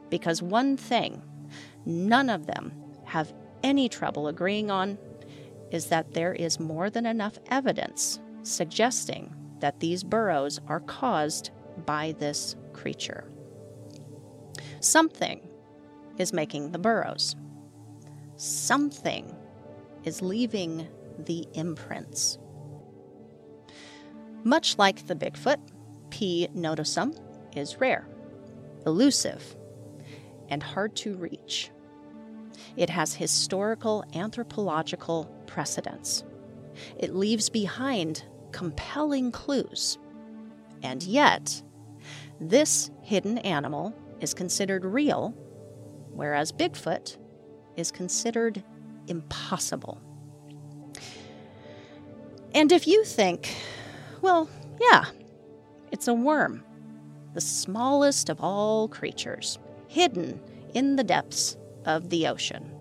Because 0.10 0.42
one 0.42 0.78
thing 0.78 1.22
none 1.86 2.30
of 2.30 2.46
them 2.46 2.72
have 3.06 3.34
any 3.64 3.90
trouble 3.90 4.28
agreeing 4.28 4.70
on 4.70 4.98
is 5.72 5.88
that 5.88 6.14
there 6.14 6.34
is 6.34 6.60
more 6.60 6.90
than 6.90 7.06
enough 7.06 7.38
evidence 7.48 8.20
suggesting 8.44 9.34
that 9.60 9.80
these 9.80 10.04
burrows 10.04 10.60
are 10.68 10.80
caused 10.82 11.52
by 11.86 12.14
this 12.20 12.56
creature. 12.74 13.30
Something 14.80 15.48
is 16.18 16.34
making 16.34 16.72
the 16.72 16.80
burrows. 16.80 17.36
Something 18.38 19.36
is 20.04 20.22
leaving 20.22 20.88
the 21.20 21.48
imprints. 21.54 22.38
Much 24.48 24.78
like 24.78 25.06
the 25.08 25.14
Bigfoot, 25.14 25.60
P. 26.10 26.48
nodosum 26.56 27.14
is 27.54 27.82
rare, 27.82 28.08
elusive, 28.86 29.58
and 30.48 30.64
hard 30.64 30.95
to 30.95 31.18
reach. 31.18 31.70
It 32.78 32.89
has 32.89 33.14
historical 33.14 34.06
anthropological 34.16 35.26
precedence. 35.48 36.24
It 36.98 37.14
leaves 37.14 37.50
behind 37.50 38.24
compelling 38.54 39.34
clues. 39.34 39.98
And 40.82 41.04
yet, 41.04 41.62
this 42.39 42.89
hidden 43.02 43.39
animal 43.39 43.93
is 44.22 44.34
considered 44.34 44.86
real, 44.86 45.32
whereas 46.14 46.54
Bigfoot 46.54 47.18
is 47.76 47.91
considered 47.91 48.64
impossible. 49.10 50.02
And 52.56 52.72
if 52.72 52.88
you 52.88 53.04
think, 53.04 53.54
well, 54.22 54.49
yeah, 54.80 55.05
it's 55.91 56.07
a 56.07 56.13
worm, 56.13 56.63
the 57.34 57.41
smallest 57.41 58.30
of 58.30 58.41
all 58.41 58.88
creatures, 58.88 59.59
hidden 59.88 60.39
in 60.74 60.95
the 60.95 61.03
depths 61.03 61.57
of 61.86 62.09
the 62.09 62.28
ocean, 62.28 62.72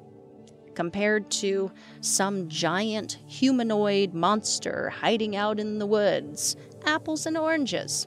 compared 0.75 1.31
to 1.31 1.71
some 2.01 2.49
giant 2.49 3.19
humanoid 3.27 4.13
monster 4.15 4.91
hiding 4.91 5.37
out 5.37 5.59
in 5.61 5.79
the 5.79 5.87
woods, 5.87 6.57
apples 6.85 7.27
and 7.27 7.37
oranges. 7.37 8.07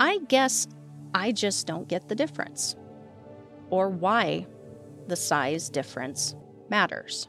I 0.00 0.18
guess 0.28 0.68
I 1.14 1.32
just 1.32 1.66
don't 1.66 1.88
get 1.88 2.08
the 2.08 2.14
difference, 2.14 2.76
or 3.70 3.88
why 3.88 4.46
the 5.08 5.16
size 5.16 5.70
difference 5.70 6.34
matters. 6.68 7.28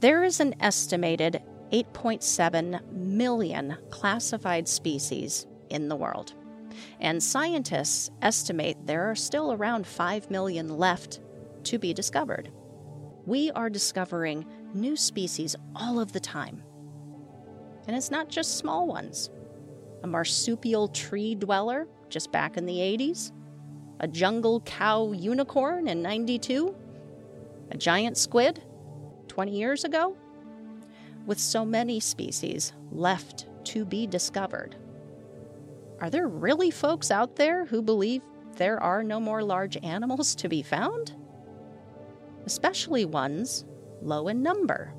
There 0.00 0.22
is 0.24 0.40
an 0.40 0.54
estimated 0.60 1.42
8.7 1.72 2.80
million 2.92 3.76
classified 3.90 4.66
species 4.68 5.46
in 5.70 5.88
the 5.88 5.96
world, 5.96 6.34
and 7.00 7.22
scientists 7.22 8.10
estimate 8.22 8.76
there 8.86 9.10
are 9.10 9.14
still 9.14 9.52
around 9.52 9.86
5 9.86 10.30
million 10.30 10.78
left 10.78 11.20
to 11.64 11.78
be 11.78 11.92
discovered. 11.92 12.50
We 13.26 13.50
are 13.50 13.68
discovering 13.68 14.46
new 14.74 14.96
species 14.96 15.54
all 15.76 16.00
of 16.00 16.12
the 16.12 16.20
time. 16.20 16.62
And 17.86 17.96
it's 17.96 18.10
not 18.10 18.28
just 18.28 18.56
small 18.56 18.86
ones. 18.86 19.30
A 20.02 20.06
marsupial 20.06 20.88
tree 20.88 21.34
dweller 21.34 21.88
just 22.08 22.32
back 22.32 22.56
in 22.56 22.66
the 22.66 22.78
80s, 22.78 23.32
a 24.00 24.08
jungle 24.08 24.60
cow 24.60 25.12
unicorn 25.12 25.88
in 25.88 26.02
92, 26.02 26.74
a 27.70 27.76
giant 27.76 28.16
squid 28.16 28.62
20 29.28 29.52
years 29.56 29.84
ago? 29.84 30.16
With 31.28 31.38
so 31.38 31.62
many 31.62 32.00
species 32.00 32.72
left 32.90 33.48
to 33.64 33.84
be 33.84 34.06
discovered, 34.06 34.76
are 36.00 36.08
there 36.08 36.26
really 36.26 36.70
folks 36.70 37.10
out 37.10 37.36
there 37.36 37.66
who 37.66 37.82
believe 37.82 38.22
there 38.56 38.82
are 38.82 39.04
no 39.04 39.20
more 39.20 39.42
large 39.42 39.76
animals 39.84 40.34
to 40.36 40.48
be 40.48 40.62
found? 40.62 41.14
Especially 42.46 43.04
ones 43.04 43.66
low 44.00 44.28
in 44.28 44.42
number, 44.42 44.94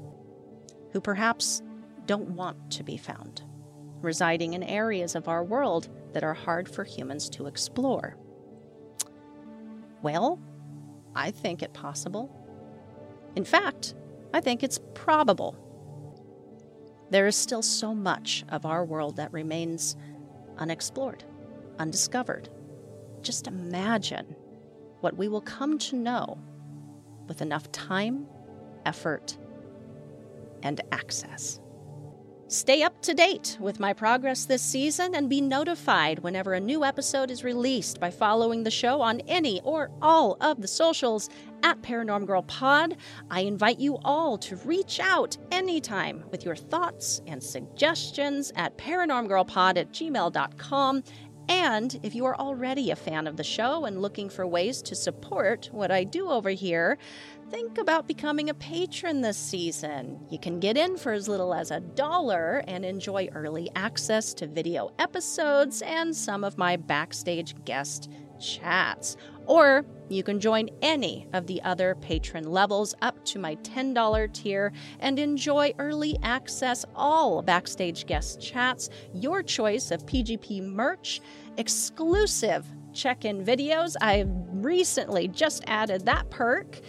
who 0.92 1.02
perhaps 1.02 1.64
don't 2.06 2.30
want 2.30 2.70
to 2.74 2.84
be 2.84 2.96
found, 2.96 3.42
residing 4.02 4.54
in 4.54 4.62
areas 4.62 5.16
of 5.16 5.28
our 5.28 5.44
world 5.44 5.90
that 6.14 6.24
are 6.24 6.36
hard 6.36 6.70
for 6.70 6.84
humans 6.84 7.28
to 7.32 7.48
explore. 7.48 8.16
Well, 10.04 10.40
I 11.16 11.32
think 11.32 11.64
it 11.64 11.74
possible. 11.74 12.30
In 13.36 13.46
fact, 13.46 13.96
I 14.32 14.42
think 14.42 14.62
it's 14.62 14.80
probable. 14.94 15.66
There 17.10 17.28
is 17.28 17.36
still 17.36 17.62
so 17.62 17.96
much 17.96 18.44
of 18.50 18.66
our 18.66 18.86
world 18.86 19.16
that 19.16 19.34
remains 19.34 19.96
unexplored, 20.58 21.24
undiscovered. 21.80 22.50
Just 23.22 23.48
imagine 23.48 24.36
what 25.02 25.18
we 25.18 25.28
will 25.28 25.42
come 25.42 25.80
to 25.80 25.96
know 25.96 26.38
with 27.28 27.42
enough 27.42 27.72
time, 27.72 28.28
effort, 28.86 29.38
and 30.62 30.82
access. 30.92 31.60
Stay 32.48 32.82
up 32.82 33.00
to 33.04 33.14
date 33.14 33.58
with 33.60 33.80
my 33.80 33.94
progress 33.94 34.46
this 34.46 34.64
season 34.64 35.14
and 35.14 35.30
be 35.30 35.40
notified 35.40 36.18
whenever 36.20 36.54
a 36.56 36.60
new 36.60 36.84
episode 36.84 37.30
is 37.30 37.44
released 37.44 38.00
by 38.00 38.10
following 38.10 38.64
the 38.64 38.72
show 38.72 39.02
on 39.02 39.20
any 39.28 39.62
or 39.62 39.92
all 40.02 40.36
of 40.42 40.60
the 40.60 40.68
socials 40.68 41.30
at 41.64 41.82
Paranorm 41.82 42.26
Girl 42.26 42.44
Pod. 42.44 42.98
I 43.30 43.42
invite 43.42 43.80
you 43.80 43.98
all 44.04 44.38
to 44.40 44.56
reach 44.58 45.00
out 45.00 45.38
anytime 45.52 46.24
with 46.32 46.46
your 46.46 46.56
thoughts 46.56 47.22
and 47.28 47.42
suggestions 47.42 48.52
at 48.56 48.78
paranormgirlpod 48.78 49.78
at 49.78 49.92
gmail.com. 49.92 51.04
And 51.50 52.00
if 52.04 52.14
you 52.14 52.26
are 52.26 52.36
already 52.36 52.92
a 52.92 52.96
fan 52.96 53.26
of 53.26 53.36
the 53.36 53.44
show 53.44 53.86
and 53.86 54.04
looking 54.04 54.30
for 54.30 54.46
ways 54.46 54.84
to 54.84 54.96
support 54.96 55.68
what 55.72 55.90
I 55.90 56.04
do 56.04 56.30
over 56.30 56.52
here, 56.52 57.00
think 57.50 57.80
about 57.80 58.08
becoming 58.08 58.52
a 58.52 58.54
patron 58.54 59.22
this 59.22 59.38
season. 59.38 60.20
You 60.30 60.38
can 60.38 60.60
get 60.60 60.78
in 60.78 60.96
for 60.96 61.12
as 61.12 61.28
little 61.28 61.56
as 61.56 61.72
a 61.72 61.80
dollar 61.80 62.64
and 62.68 62.86
enjoy 62.86 63.30
early 63.34 63.72
access 63.76 64.36
to 64.36 64.46
video 64.46 64.92
episodes 65.00 65.82
and 65.82 66.16
some 66.16 66.44
of 66.44 66.60
my 66.60 66.78
backstage 66.78 67.56
guest 67.66 68.12
chats. 68.40 69.18
Or 69.50 69.84
you 70.10 70.22
can 70.22 70.40
join 70.40 70.70
any 70.84 71.28
of 71.34 71.48
the 71.48 71.60
other 71.64 71.96
patron 71.96 72.52
levels 72.52 72.94
up 73.02 73.26
to 73.26 73.40
my 73.40 73.56
$10 73.56 74.32
tier 74.32 74.72
and 75.00 75.18
enjoy 75.18 75.74
early 75.80 76.20
access, 76.22 76.86
all 76.96 77.42
backstage 77.42 78.06
guest 78.06 78.40
chats, 78.40 78.90
your 79.14 79.42
choice 79.42 79.90
of 79.90 80.06
PGP 80.06 80.62
merch, 80.62 81.20
exclusive 81.58 82.66
check 82.94 83.26
in 83.26 83.44
videos. 83.44 83.96
I 84.00 84.26
recently 84.54 85.28
just 85.28 85.64
added 85.66 86.06
that 86.06 86.30
perk 86.30 86.80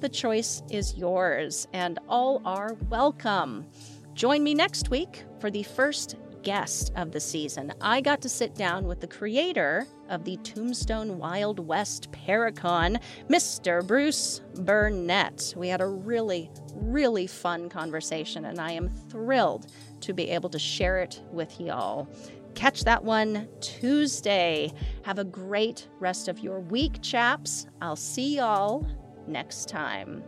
the 0.00 0.08
choice 0.08 0.62
is 0.70 0.94
yours, 0.94 1.66
and 1.72 1.98
all 2.08 2.40
are 2.44 2.76
welcome. 2.88 3.66
Join 4.14 4.42
me 4.44 4.54
next 4.54 4.90
week 4.90 5.24
for 5.40 5.50
the 5.50 5.64
first 5.64 6.16
guest 6.48 6.90
of 6.96 7.12
the 7.12 7.20
season. 7.20 7.70
I 7.82 8.00
got 8.00 8.22
to 8.22 8.28
sit 8.30 8.54
down 8.54 8.86
with 8.86 9.02
the 9.02 9.06
creator 9.06 9.86
of 10.08 10.24
the 10.24 10.38
Tombstone 10.38 11.18
Wild 11.18 11.58
West 11.58 12.10
Paracon, 12.10 12.98
Mr. 13.28 13.86
Bruce 13.86 14.40
Burnett. 14.54 15.52
We 15.58 15.68
had 15.68 15.82
a 15.82 15.86
really, 15.86 16.50
really 16.72 17.26
fun 17.26 17.68
conversation, 17.68 18.46
and 18.46 18.58
I 18.58 18.72
am 18.72 18.88
thrilled 18.88 19.66
to 20.00 20.14
be 20.14 20.30
able 20.30 20.48
to 20.48 20.58
share 20.58 21.00
it 21.00 21.20
with 21.30 21.60
y'all. 21.60 22.08
Catch 22.54 22.84
that 22.84 23.04
one 23.04 23.46
Tuesday. 23.60 24.72
Have 25.02 25.18
a 25.18 25.24
great 25.24 25.86
rest 26.00 26.28
of 26.28 26.38
your 26.38 26.60
week, 26.60 27.02
chaps. 27.02 27.66
I'll 27.82 27.94
see 27.94 28.36
y'all 28.36 28.86
next 29.26 29.68
time. 29.68 30.24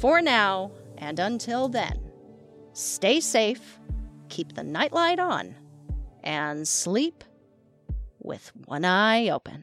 For 0.00 0.20
now, 0.20 0.72
and 0.98 1.18
until 1.18 1.68
then, 1.68 1.98
stay 2.74 3.20
safe 3.20 3.78
keep 4.36 4.54
the 4.54 4.62
nightlight 4.62 5.18
on 5.18 5.54
and 6.22 6.68
sleep 6.68 7.24
with 8.18 8.52
one 8.66 8.84
eye 8.84 9.30
open. 9.30 9.62